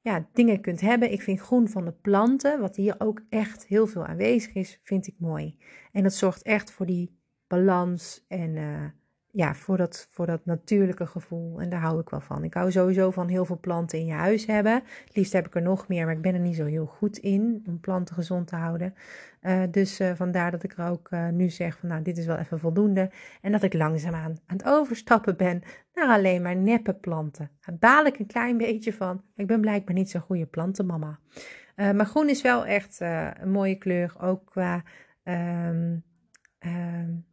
ja, 0.00 0.28
dingen 0.32 0.60
kunt 0.60 0.80
hebben. 0.80 1.12
Ik 1.12 1.22
vind 1.22 1.40
groen 1.40 1.68
van 1.68 1.84
de 1.84 1.92
planten, 1.92 2.60
wat 2.60 2.76
hier 2.76 2.94
ook 2.98 3.22
echt 3.28 3.66
heel 3.66 3.86
veel 3.86 4.06
aanwezig 4.06 4.54
is, 4.54 4.80
vind 4.82 5.06
ik 5.06 5.14
mooi. 5.18 5.56
En 5.92 6.02
dat 6.02 6.14
zorgt 6.14 6.42
echt 6.42 6.70
voor 6.70 6.86
die 6.86 7.18
balans 7.46 8.24
en 8.28 8.56
ja, 9.32 9.54
voor 9.54 9.76
dat, 9.76 10.08
voor 10.10 10.26
dat 10.26 10.44
natuurlijke 10.44 11.06
gevoel. 11.06 11.60
En 11.60 11.70
daar 11.70 11.80
hou 11.80 12.00
ik 12.00 12.08
wel 12.08 12.20
van. 12.20 12.44
Ik 12.44 12.54
hou 12.54 12.70
sowieso 12.70 13.10
van 13.10 13.28
heel 13.28 13.44
veel 13.44 13.58
planten 13.60 13.98
in 13.98 14.06
je 14.06 14.12
huis 14.12 14.46
hebben. 14.46 14.74
Het 14.74 15.16
liefst 15.16 15.32
heb 15.32 15.46
ik 15.46 15.54
er 15.54 15.62
nog 15.62 15.88
meer, 15.88 16.04
maar 16.04 16.14
ik 16.14 16.22
ben 16.22 16.34
er 16.34 16.40
niet 16.40 16.56
zo 16.56 16.64
heel 16.64 16.86
goed 16.86 17.18
in 17.18 17.64
om 17.66 17.80
planten 17.80 18.14
gezond 18.14 18.46
te 18.46 18.56
houden. 18.56 18.94
Uh, 19.42 19.62
dus 19.70 20.00
uh, 20.00 20.12
vandaar 20.14 20.50
dat 20.50 20.62
ik 20.62 20.78
er 20.78 20.88
ook 20.88 21.10
uh, 21.10 21.28
nu 21.28 21.50
zeg 21.50 21.78
van 21.78 21.88
nou, 21.88 22.02
dit 22.02 22.18
is 22.18 22.26
wel 22.26 22.36
even 22.36 22.58
voldoende. 22.58 23.10
En 23.42 23.52
dat 23.52 23.62
ik 23.62 23.74
langzaamaan 23.74 24.38
aan 24.46 24.56
het 24.56 24.64
overstappen 24.64 25.36
ben 25.36 25.62
naar 25.94 26.08
alleen 26.08 26.42
maar 26.42 26.56
neppe 26.56 26.94
planten. 26.94 27.50
Daar 27.60 27.76
baal 27.78 28.04
ik 28.04 28.18
een 28.18 28.26
klein 28.26 28.56
beetje 28.56 28.92
van. 28.92 29.22
Ik 29.36 29.46
ben 29.46 29.60
blijkbaar 29.60 29.94
niet 29.94 30.10
zo'n 30.10 30.20
goede 30.20 30.46
plantenmama. 30.46 31.18
maar 31.76 32.06
groen 32.06 32.28
is 32.28 32.42
wel 32.42 32.66
echt 32.66 33.00
een 33.00 33.50
mooie 33.50 33.76
kleur, 33.76 34.14
ook 34.18 34.46
qua... 34.46 34.82
Um, 35.24 36.04
um, 36.58 37.28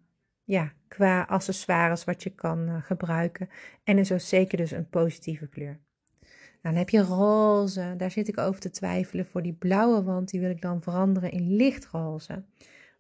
ja, 0.48 0.74
qua 0.88 1.22
accessoires 1.22 2.04
wat 2.04 2.24
je 2.24 2.30
kan 2.30 2.70
uh, 2.70 2.76
gebruiken. 2.82 3.50
En 3.84 3.98
is 3.98 4.12
ook 4.12 4.20
zeker 4.20 4.58
dus 4.58 4.72
een 4.72 4.90
positieve 4.90 5.48
kleur. 5.48 5.80
Nou, 6.22 6.30
dan 6.62 6.76
heb 6.76 6.90
je 6.90 7.02
roze. 7.02 7.94
Daar 7.98 8.12
zit 8.12 8.28
ik 8.28 8.38
over 8.38 8.62
te 8.62 8.70
twijfelen 8.70 9.26
voor 9.26 9.42
die 9.42 9.54
blauwe 9.54 10.04
wand. 10.04 10.30
Die 10.30 10.40
wil 10.40 10.50
ik 10.50 10.62
dan 10.62 10.82
veranderen 10.82 11.32
in 11.32 11.56
lichtroze. 11.56 12.44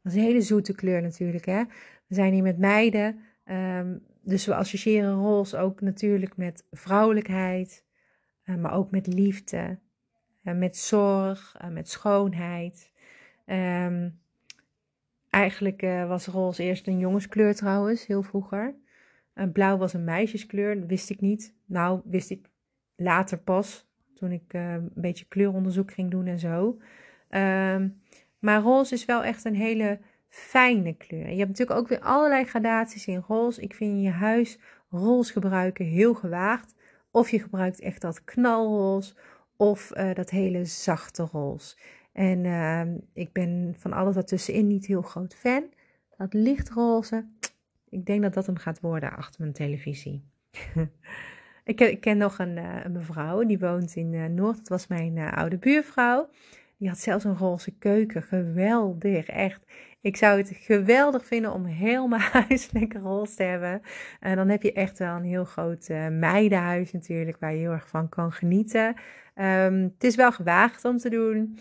Dat 0.03 0.13
is 0.13 0.15
een 0.15 0.25
hele 0.25 0.41
zoete 0.41 0.73
kleur 0.73 1.01
natuurlijk. 1.01 1.45
Hè? 1.45 1.63
We 2.07 2.15
zijn 2.15 2.33
hier 2.33 2.43
met 2.43 2.57
meiden. 2.57 3.19
Um, 3.45 4.05
dus 4.21 4.45
we 4.45 4.55
associëren 4.55 5.13
roze 5.13 5.57
ook 5.57 5.81
natuurlijk 5.81 6.37
met 6.37 6.65
vrouwelijkheid, 6.71 7.85
maar 8.43 8.73
ook 8.73 8.91
met 8.91 9.07
liefde, 9.07 9.79
met 10.41 10.77
zorg, 10.77 11.55
met 11.71 11.89
schoonheid. 11.89 12.91
Ehm, 13.45 14.09
eigenlijk 15.37 15.81
was 16.07 16.27
roze 16.27 16.63
eerst 16.63 16.87
een 16.87 16.99
jongenskleur 16.99 17.55
trouwens, 17.55 18.05
heel 18.05 18.23
vroeger. 18.23 18.75
blauw 19.53 19.77
was 19.77 19.93
een 19.93 20.03
meisjeskleur, 20.03 20.79
dat 20.79 20.89
wist 20.89 21.09
ik 21.09 21.21
niet. 21.21 21.55
Nou, 21.65 22.01
wist 22.03 22.29
ik 22.29 22.49
later 22.95 23.37
pas, 23.37 23.87
toen 24.15 24.31
ik 24.31 24.53
een 24.53 24.91
beetje 24.95 25.25
kleuronderzoek 25.25 25.91
ging 25.91 26.11
doen 26.11 26.27
en 26.27 26.39
zo. 26.39 26.77
Ehm, 27.29 27.89
maar 28.39 28.61
roze 28.61 28.93
is 28.93 29.05
wel 29.05 29.23
echt 29.23 29.45
een 29.45 29.55
hele 29.55 29.99
fijne 30.29 30.93
kleur. 30.93 31.29
Je 31.29 31.37
hebt 31.37 31.49
natuurlijk 31.49 31.79
ook 31.79 31.87
weer 31.87 31.99
allerlei 31.99 32.43
gradaties 32.43 33.07
in 33.07 33.23
roze. 33.27 33.61
Ik 33.61 33.73
vind 33.73 33.91
in 33.91 34.01
je 34.01 34.09
huis 34.09 34.59
roze 34.89 35.31
gebruiken 35.31 35.85
heel 35.85 36.13
gewaagd. 36.13 36.75
Of 37.11 37.29
je 37.29 37.39
gebruikt 37.39 37.79
echt 37.79 38.01
dat 38.01 38.23
knalroze 38.23 39.13
of 39.57 39.87
dat 40.13 40.29
hele 40.29 40.65
zachte 40.65 41.23
roze. 41.31 41.75
En 42.17 42.43
uh, 42.43 42.81
ik 43.13 43.31
ben 43.31 43.73
van 43.77 43.93
alles 43.93 44.13
daartussenin 44.13 44.67
niet 44.67 44.85
heel 44.85 45.01
groot 45.01 45.35
fan. 45.35 45.63
Dat 46.17 46.33
lichtroze, 46.33 47.25
ik 47.89 48.05
denk 48.05 48.21
dat 48.21 48.33
dat 48.33 48.45
hem 48.45 48.57
gaat 48.57 48.79
worden 48.79 49.11
achter 49.11 49.41
mijn 49.41 49.53
televisie. 49.53 50.23
ik, 51.63 51.97
ken 52.01 52.17
nog 52.17 52.39
een, 52.39 52.57
uh, 52.57 52.83
een, 52.83 52.91
mevrouw, 52.91 53.45
die 53.45 53.59
woont 53.59 53.95
in 53.95 54.13
uh, 54.13 54.25
Noord. 54.25 54.57
Dat 54.57 54.67
was 54.67 54.87
mijn 54.87 55.17
oude 55.17 55.57
buurvrouw. 55.57 56.29
Die 56.77 56.87
had 56.87 56.97
zelfs 56.97 57.23
een 57.23 57.37
roze 57.37 57.71
keuken. 57.77 58.23
Geweldig, 58.23 59.27
echt. 59.27 59.61
Ik 60.01 60.17
zou 60.17 60.37
het 60.37 60.51
geweldig 60.53 61.25
vinden 61.25 61.53
om 61.53 61.65
heel 61.65 62.07
mijn 62.07 62.21
huis 62.47 62.71
lekker 62.71 62.99
roze 62.99 63.35
te 63.35 63.43
hebben. 63.43 63.81
En 64.19 64.35
dan 64.35 64.49
heb 64.49 64.63
je 64.63 64.73
echt 64.73 64.99
wel 64.99 65.15
een 65.15 65.23
heel 65.23 65.45
groot 65.45 65.89
uh, 65.89 66.07
meidenhuis 66.07 66.91
natuurlijk, 66.91 67.37
waar 67.39 67.53
je 67.53 67.59
heel 67.59 67.71
erg 67.71 67.87
van 67.87 68.09
kan 68.09 68.31
genieten. 68.31 68.95
Um, 69.35 69.83
het 69.83 70.03
is 70.03 70.15
wel 70.15 70.31
gewaagd 70.31 70.85
om 70.85 70.97
te 70.97 71.09
doen, 71.09 71.57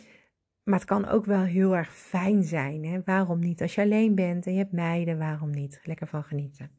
maar 0.66 0.78
het 0.78 0.88
kan 0.88 1.08
ook 1.08 1.24
wel 1.24 1.42
heel 1.42 1.76
erg 1.76 1.94
fijn 1.94 2.44
zijn. 2.44 2.84
Hè? 2.84 3.00
Waarom 3.04 3.40
niet? 3.40 3.62
Als 3.62 3.74
je 3.74 3.80
alleen 3.80 4.14
bent 4.14 4.46
en 4.46 4.52
je 4.52 4.58
hebt 4.58 4.72
meiden, 4.72 5.18
waarom 5.18 5.50
niet? 5.50 5.80
Lekker 5.82 6.06
van 6.06 6.24
genieten. 6.24 6.70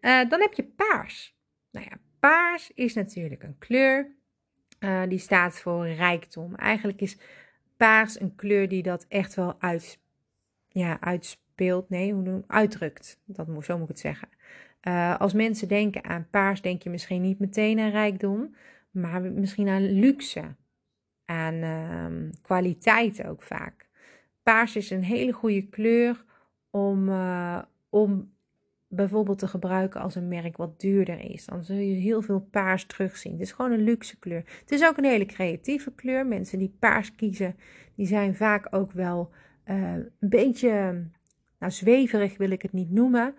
Uh, 0.00 0.28
dan 0.28 0.40
heb 0.40 0.52
je 0.52 0.64
paars. 0.64 1.36
Nou 1.70 1.86
ja, 1.90 1.96
paars 2.20 2.70
is 2.74 2.94
natuurlijk 2.94 3.42
een 3.42 3.58
kleur. 3.58 4.16
Uh, 4.80 5.02
die 5.08 5.18
staat 5.18 5.60
voor 5.60 5.88
rijkdom. 5.88 6.54
Eigenlijk 6.54 7.00
is 7.00 7.18
paars 7.76 8.20
een 8.20 8.34
kleur 8.34 8.68
die 8.68 8.82
dat 8.82 9.06
echt 9.08 9.34
wel 9.34 9.60
uit, 9.60 10.00
ja, 10.68 11.00
uitspeelt. 11.00 11.88
Nee, 11.88 12.12
hoe 12.12 12.22
noem 12.22 12.44
uitdrukt. 12.46 13.20
Dat 13.24 13.46
moet, 13.48 13.64
zo 13.64 13.74
moet 13.74 13.82
ik 13.82 13.88
het 13.88 13.98
zeggen. 13.98 14.28
Uh, 14.82 15.18
als 15.18 15.32
mensen 15.32 15.68
denken 15.68 16.04
aan 16.04 16.28
paars, 16.30 16.62
denk 16.62 16.82
je 16.82 16.90
misschien 16.90 17.22
niet 17.22 17.38
meteen 17.38 17.78
aan 17.78 17.90
rijkdom, 17.90 18.54
maar 18.90 19.22
misschien 19.22 19.68
aan 19.68 19.92
luxe, 19.92 20.54
aan 21.32 21.54
uh, 21.54 22.30
kwaliteit 22.42 23.26
ook 23.26 23.42
vaak. 23.42 23.88
Paars 24.42 24.76
is 24.76 24.90
een 24.90 25.04
hele 25.04 25.32
goede 25.32 25.68
kleur 25.68 26.24
om, 26.70 27.08
uh, 27.08 27.62
om 27.88 28.32
bijvoorbeeld 28.88 29.38
te 29.38 29.48
gebruiken 29.48 30.00
als 30.00 30.14
een 30.14 30.28
merk 30.28 30.56
wat 30.56 30.80
duurder 30.80 31.30
is. 31.30 31.46
Dan 31.46 31.62
zul 31.62 31.76
je 31.76 31.94
heel 31.94 32.22
veel 32.22 32.40
paars 32.40 32.86
terugzien. 32.86 33.32
Het 33.32 33.40
is 33.40 33.52
gewoon 33.52 33.72
een 33.72 33.84
luxe 33.84 34.18
kleur. 34.18 34.44
Het 34.60 34.70
is 34.70 34.84
ook 34.84 34.96
een 34.96 35.04
hele 35.04 35.26
creatieve 35.26 35.92
kleur. 35.92 36.26
Mensen 36.26 36.58
die 36.58 36.76
paars 36.78 37.14
kiezen, 37.14 37.56
die 37.94 38.06
zijn 38.06 38.36
vaak 38.36 38.66
ook 38.70 38.92
wel 38.92 39.30
uh, 39.66 39.92
een 39.92 40.28
beetje, 40.28 41.04
nou 41.58 41.72
zweverig 41.72 42.36
wil 42.36 42.50
ik 42.50 42.62
het 42.62 42.72
niet 42.72 42.90
noemen. 42.90 43.34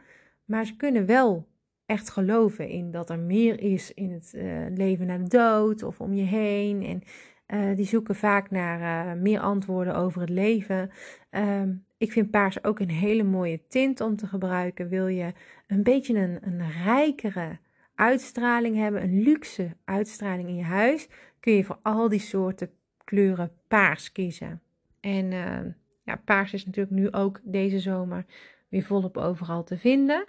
Maar 0.45 0.65
ze 0.65 0.75
kunnen 0.75 1.05
wel 1.05 1.47
echt 1.85 2.09
geloven 2.09 2.69
in 2.69 2.91
dat 2.91 3.09
er 3.09 3.19
meer 3.19 3.59
is 3.59 3.93
in 3.93 4.11
het 4.11 4.33
uh, 4.35 4.65
leven 4.75 5.07
na 5.07 5.17
de 5.17 5.27
dood 5.27 5.83
of 5.83 6.01
om 6.01 6.13
je 6.13 6.23
heen. 6.23 6.83
En 6.83 7.03
uh, 7.47 7.75
die 7.75 7.85
zoeken 7.85 8.15
vaak 8.15 8.51
naar 8.51 9.17
meer 9.17 9.39
antwoorden 9.39 9.95
over 9.95 10.21
het 10.21 10.29
leven. 10.29 10.91
Um, 11.31 11.85
ik 11.97 12.11
vind 12.11 12.31
paars 12.31 12.63
ook 12.63 12.79
een 12.79 12.89
hele 12.89 13.23
mooie 13.23 13.67
tint 13.67 14.01
om 14.01 14.15
te 14.15 14.27
gebruiken. 14.27 14.89
Wil 14.89 15.07
je 15.07 15.33
een 15.67 15.83
beetje 15.83 16.17
een, 16.17 16.37
een 16.41 16.71
rijkere 16.71 17.57
uitstraling 17.95 18.75
hebben, 18.75 19.03
een 19.03 19.21
luxe 19.21 19.75
uitstraling 19.85 20.47
in 20.47 20.55
je 20.55 20.63
huis, 20.63 21.07
kun 21.39 21.53
je 21.53 21.63
voor 21.63 21.79
al 21.81 22.09
die 22.09 22.19
soorten 22.19 22.69
kleuren 23.03 23.51
paars 23.67 24.11
kiezen. 24.11 24.61
En 24.99 25.31
uh, 25.31 25.59
ja, 26.03 26.15
paars 26.25 26.53
is 26.53 26.65
natuurlijk 26.65 26.95
nu 26.95 27.11
ook 27.11 27.39
deze 27.43 27.79
zomer 27.79 28.25
weer 28.69 28.83
volop 28.83 29.17
overal 29.17 29.63
te 29.63 29.77
vinden. 29.77 30.25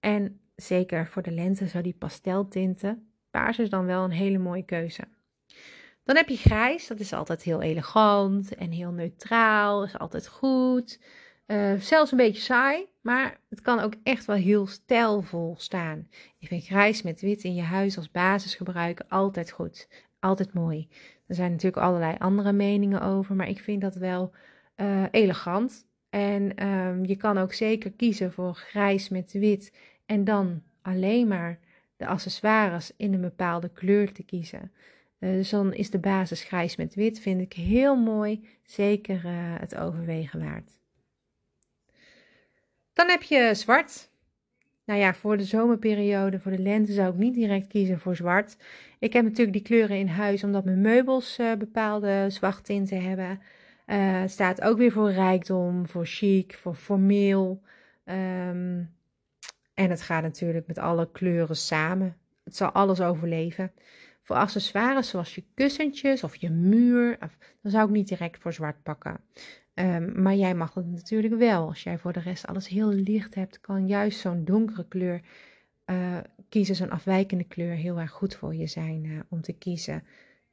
En 0.00 0.40
zeker 0.56 1.06
voor 1.06 1.22
de 1.22 1.30
lente 1.30 1.66
zou 1.66 1.82
die 1.82 1.96
pasteltinten. 1.98 3.08
Paars 3.30 3.58
is 3.58 3.70
dan 3.70 3.86
wel 3.86 4.04
een 4.04 4.10
hele 4.10 4.38
mooie 4.38 4.64
keuze. 4.64 5.02
Dan 6.04 6.16
heb 6.16 6.28
je 6.28 6.36
grijs, 6.36 6.86
dat 6.86 7.00
is 7.00 7.12
altijd 7.12 7.42
heel 7.42 7.62
elegant 7.62 8.54
en 8.54 8.70
heel 8.70 8.90
neutraal, 8.90 9.84
is 9.84 9.98
altijd 9.98 10.28
goed. 10.28 11.00
Uh, 11.46 11.74
zelfs 11.80 12.10
een 12.10 12.16
beetje 12.16 12.40
saai, 12.40 12.86
maar 13.00 13.40
het 13.48 13.60
kan 13.60 13.80
ook 13.80 13.94
echt 14.02 14.24
wel 14.24 14.36
heel 14.36 14.66
stijlvol 14.66 15.54
staan. 15.58 16.08
Ik 16.38 16.48
vind 16.48 16.64
grijs 16.64 17.02
met 17.02 17.20
wit 17.20 17.42
in 17.42 17.54
je 17.54 17.62
huis 17.62 17.96
als 17.96 18.10
basis 18.10 18.54
gebruiken 18.54 19.08
altijd 19.08 19.50
goed, 19.50 19.88
altijd 20.20 20.52
mooi. 20.52 20.88
Er 21.26 21.34
zijn 21.34 21.50
natuurlijk 21.50 21.82
allerlei 21.82 22.16
andere 22.18 22.52
meningen 22.52 23.02
over, 23.02 23.34
maar 23.34 23.48
ik 23.48 23.60
vind 23.60 23.80
dat 23.80 23.94
wel 23.94 24.32
uh, 24.76 25.04
elegant. 25.10 25.86
En 26.10 26.68
um, 26.68 27.04
je 27.04 27.16
kan 27.16 27.38
ook 27.38 27.52
zeker 27.52 27.92
kiezen 27.92 28.32
voor 28.32 28.54
grijs 28.54 29.08
met 29.08 29.32
wit 29.32 29.72
en 30.06 30.24
dan 30.24 30.62
alleen 30.82 31.28
maar 31.28 31.58
de 31.96 32.06
accessoires 32.06 32.92
in 32.96 33.14
een 33.14 33.20
bepaalde 33.20 33.68
kleur 33.68 34.12
te 34.12 34.22
kiezen. 34.22 34.72
Uh, 35.24 35.30
dus 35.30 35.50
dan 35.50 35.74
is 35.74 35.90
de 35.90 35.98
basis 35.98 36.42
grijs 36.42 36.76
met 36.76 36.94
wit, 36.94 37.20
vind 37.20 37.40
ik 37.40 37.52
heel 37.52 37.96
mooi. 37.96 38.48
Zeker 38.64 39.24
uh, 39.24 39.32
het 39.34 39.76
overwegen 39.76 40.40
waard. 40.40 40.70
Dan 42.92 43.08
heb 43.08 43.22
je 43.22 43.50
zwart. 43.54 44.12
Nou 44.84 45.00
ja, 45.00 45.14
voor 45.14 45.36
de 45.36 45.44
zomerperiode, 45.44 46.40
voor 46.40 46.50
de 46.50 46.58
lente 46.58 46.92
zou 46.92 47.12
ik 47.12 47.18
niet 47.18 47.34
direct 47.34 47.66
kiezen 47.66 48.00
voor 48.00 48.16
zwart. 48.16 48.56
Ik 48.98 49.12
heb 49.12 49.24
natuurlijk 49.24 49.52
die 49.52 49.62
kleuren 49.62 49.98
in 49.98 50.06
huis 50.06 50.44
omdat 50.44 50.64
mijn 50.64 50.80
meubels 50.80 51.38
uh, 51.38 51.54
bepaalde 51.54 52.30
tinten 52.62 53.02
hebben. 53.02 53.40
het 53.84 54.30
staat 54.30 54.60
ook 54.60 54.78
weer 54.78 54.92
voor 54.92 55.10
rijkdom, 55.10 55.86
voor 55.86 56.06
chic, 56.06 56.54
voor 56.54 56.74
formeel. 56.74 57.62
Um, 58.04 58.94
en 59.74 59.90
het 59.90 60.02
gaat 60.02 60.22
natuurlijk 60.22 60.66
met 60.66 60.78
alle 60.78 61.10
kleuren 61.12 61.56
samen. 61.56 62.16
Het 62.44 62.56
zal 62.56 62.70
alles 62.70 63.00
overleven. 63.00 63.72
Voor 64.24 64.36
accessoires 64.36 65.08
zoals 65.08 65.34
je 65.34 65.44
kussentjes 65.54 66.24
of 66.24 66.36
je 66.36 66.50
muur, 66.50 67.18
dan 67.62 67.70
zou 67.70 67.86
ik 67.86 67.94
niet 67.94 68.08
direct 68.08 68.42
voor 68.42 68.52
zwart 68.52 68.82
pakken. 68.82 69.20
Um, 69.74 70.22
maar 70.22 70.34
jij 70.34 70.54
mag 70.54 70.74
het 70.74 70.86
natuurlijk 70.86 71.34
wel. 71.34 71.66
Als 71.66 71.82
jij 71.82 71.98
voor 71.98 72.12
de 72.12 72.20
rest 72.20 72.46
alles 72.46 72.68
heel 72.68 72.88
licht 72.88 73.34
hebt, 73.34 73.60
kan 73.60 73.86
juist 73.86 74.20
zo'n 74.20 74.44
donkere 74.44 74.88
kleur 74.88 75.20
uh, 75.86 76.18
kiezen, 76.48 76.74
zo'n 76.74 76.90
afwijkende 76.90 77.44
kleur, 77.44 77.74
heel 77.74 77.98
erg 77.98 78.10
goed 78.10 78.34
voor 78.34 78.54
je 78.54 78.66
zijn 78.66 79.04
uh, 79.04 79.20
om 79.28 79.40
te 79.40 79.52
kiezen 79.52 80.04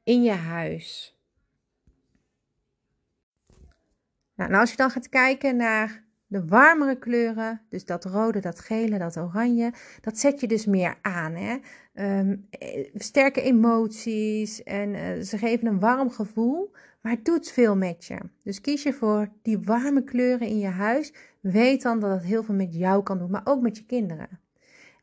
in 0.02 0.22
je 0.22 0.32
huis. 0.32 1.16
Nou, 4.34 4.54
als 4.54 4.70
je 4.70 4.76
dan 4.76 4.90
gaat 4.90 5.08
kijken 5.08 5.56
naar 5.56 6.04
de 6.32 6.46
warmere 6.46 6.98
kleuren, 6.98 7.60
dus 7.68 7.84
dat 7.84 8.04
rode, 8.04 8.40
dat 8.40 8.60
gele, 8.60 8.98
dat 8.98 9.16
oranje, 9.16 9.72
dat 10.00 10.18
zet 10.18 10.40
je 10.40 10.46
dus 10.46 10.66
meer 10.66 10.98
aan. 11.02 11.34
Hè? 11.34 11.58
Um, 12.18 12.48
sterke 12.94 13.42
emoties 13.42 14.62
en 14.62 14.94
uh, 14.94 15.20
ze 15.20 15.38
geven 15.38 15.66
een 15.66 15.80
warm 15.80 16.10
gevoel, 16.10 16.70
maar 17.00 17.12
het 17.12 17.24
doet 17.24 17.50
veel 17.50 17.76
met 17.76 18.04
je. 18.04 18.18
Dus 18.42 18.60
kies 18.60 18.82
je 18.82 18.92
voor 18.92 19.28
die 19.42 19.58
warme 19.58 20.04
kleuren 20.04 20.46
in 20.46 20.58
je 20.58 20.68
huis. 20.68 21.12
Weet 21.40 21.82
dan 21.82 22.00
dat 22.00 22.10
het 22.10 22.24
heel 22.24 22.42
veel 22.42 22.54
met 22.54 22.74
jou 22.74 23.02
kan 23.02 23.18
doen, 23.18 23.30
maar 23.30 23.42
ook 23.44 23.62
met 23.62 23.76
je 23.76 23.84
kinderen. 23.84 24.40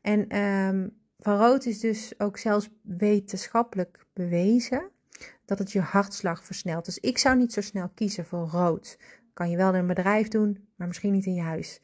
En 0.02 0.38
um, 0.38 0.96
van 1.18 1.38
rood 1.38 1.64
is 1.64 1.80
dus 1.80 2.14
ook 2.18 2.38
zelfs 2.38 2.68
wetenschappelijk 2.82 4.06
bewezen 4.12 4.90
dat 5.44 5.58
het 5.58 5.72
je 5.72 5.80
hartslag 5.80 6.44
versnelt. 6.44 6.84
Dus 6.84 6.98
ik 6.98 7.18
zou 7.18 7.36
niet 7.36 7.52
zo 7.52 7.60
snel 7.60 7.90
kiezen 7.94 8.24
voor 8.24 8.48
rood. 8.48 8.98
Kan 9.40 9.50
je 9.50 9.56
wel 9.56 9.68
in 9.68 9.78
een 9.78 9.86
bedrijf 9.86 10.28
doen, 10.28 10.68
maar 10.76 10.86
misschien 10.86 11.12
niet 11.12 11.26
in 11.26 11.34
je 11.34 11.42
huis. 11.42 11.80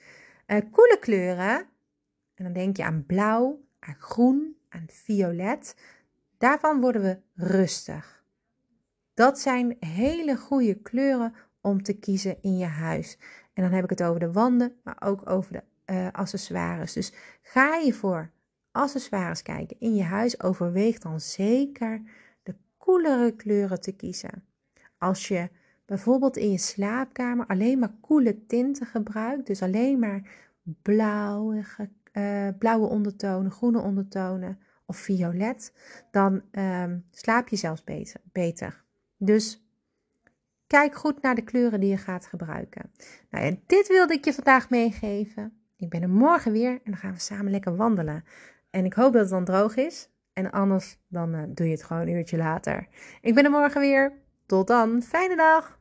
Uh, 0.47 0.59
koele 0.71 0.97
kleuren, 1.01 1.59
en 2.35 2.45
dan 2.45 2.53
denk 2.53 2.77
je 2.77 2.85
aan 2.85 3.07
blauw, 3.07 3.64
aan 3.79 3.95
groen, 3.99 4.57
aan 4.69 4.85
violet. 4.87 5.77
Daarvan 6.38 6.81
worden 6.81 7.03
we 7.03 7.21
rustig. 7.35 8.25
Dat 9.14 9.38
zijn 9.38 9.77
hele 9.81 10.37
goede 10.37 10.75
kleuren 10.75 11.35
om 11.61 11.83
te 11.83 11.99
kiezen 11.99 12.42
in 12.42 12.59
je 12.59 12.66
huis. 12.66 13.19
En 13.53 13.62
dan 13.62 13.73
heb 13.73 13.85
ik 13.85 13.90
het 13.90 14.03
over 14.03 14.21
de 14.21 14.33
wanden, 14.33 14.81
maar 14.83 15.03
ook 15.05 15.31
over 15.31 15.53
de 15.53 15.62
uh, 15.92 16.09
accessoires. 16.12 16.92
Dus 16.92 17.12
ga 17.42 17.77
je 17.77 17.92
voor 17.92 18.31
accessoires 18.71 19.42
kijken 19.42 19.81
in 19.81 19.95
je 19.95 20.05
huis, 20.05 20.42
overweeg 20.42 20.99
dan 20.99 21.21
zeker 21.21 22.03
de 22.42 22.55
koelere 22.77 23.37
kleuren 23.37 23.81
te 23.81 23.92
kiezen. 23.92 24.45
Als 24.99 25.29
je 25.29 25.51
bijvoorbeeld 25.87 26.37
in 26.37 26.51
je 26.51 26.59
slaapkamer 26.59 27.46
alleen 27.46 27.79
maar 27.79 27.94
koele 28.01 28.46
tinten 28.46 28.87
gebruikt, 28.87 29.46
dus 29.46 29.62
alleen 29.62 29.99
maar 29.99 30.31
blauwe, 30.83 31.64
uh, 32.12 32.49
blauwe 32.59 32.87
ondertonen, 32.87 33.51
groene 33.51 33.81
ondertonen 33.81 34.59
of 34.87 34.96
violet, 34.96 35.72
dan 36.11 36.42
ehm, 36.51 36.99
slaap 37.11 37.49
je 37.49 37.57
zelfs 37.57 37.85
beter. 38.33 38.83
Dus 39.16 39.66
kijk 40.66 40.94
goed 40.94 41.22
naar 41.22 41.35
de 41.35 41.42
kleuren 41.42 41.81
die 41.81 41.90
je 41.90 41.96
gaat 41.96 42.27
gebruiken. 42.27 42.90
Nou, 43.31 43.44
en 43.44 43.62
dit 43.66 43.88
wilde 43.88 44.14
ik 44.14 44.25
je 44.25 44.33
vandaag 44.33 44.70
meegeven. 44.70 45.53
Ik 45.77 45.88
ben 45.88 46.03
er 46.03 46.11
morgen 46.11 46.53
weer 46.53 46.70
en 46.70 46.81
dan 46.90 46.96
gaan 46.96 47.12
we 47.12 47.20
samen 47.20 47.51
lekker 47.51 47.77
wandelen. 47.77 48.25
En 48.70 48.85
ik 48.85 48.94
hoop 48.94 49.12
dat 49.12 49.22
het 49.22 49.31
dan 49.31 49.44
droog 49.44 49.77
is. 49.77 50.09
En 50.33 50.51
anders 50.51 50.99
dan 51.09 51.35
uh, 51.35 51.42
doe 51.49 51.66
je 51.66 51.72
het 51.72 51.83
gewoon 51.83 52.03
een 52.03 52.14
uurtje 52.14 52.37
later. 52.37 52.88
Ik 53.20 53.35
ben 53.35 53.44
er 53.44 53.51
morgen 53.51 53.81
weer. 53.81 54.12
Tot 54.46 54.66
dan. 54.66 55.03
Fijne 55.03 55.37
dag. 55.37 55.75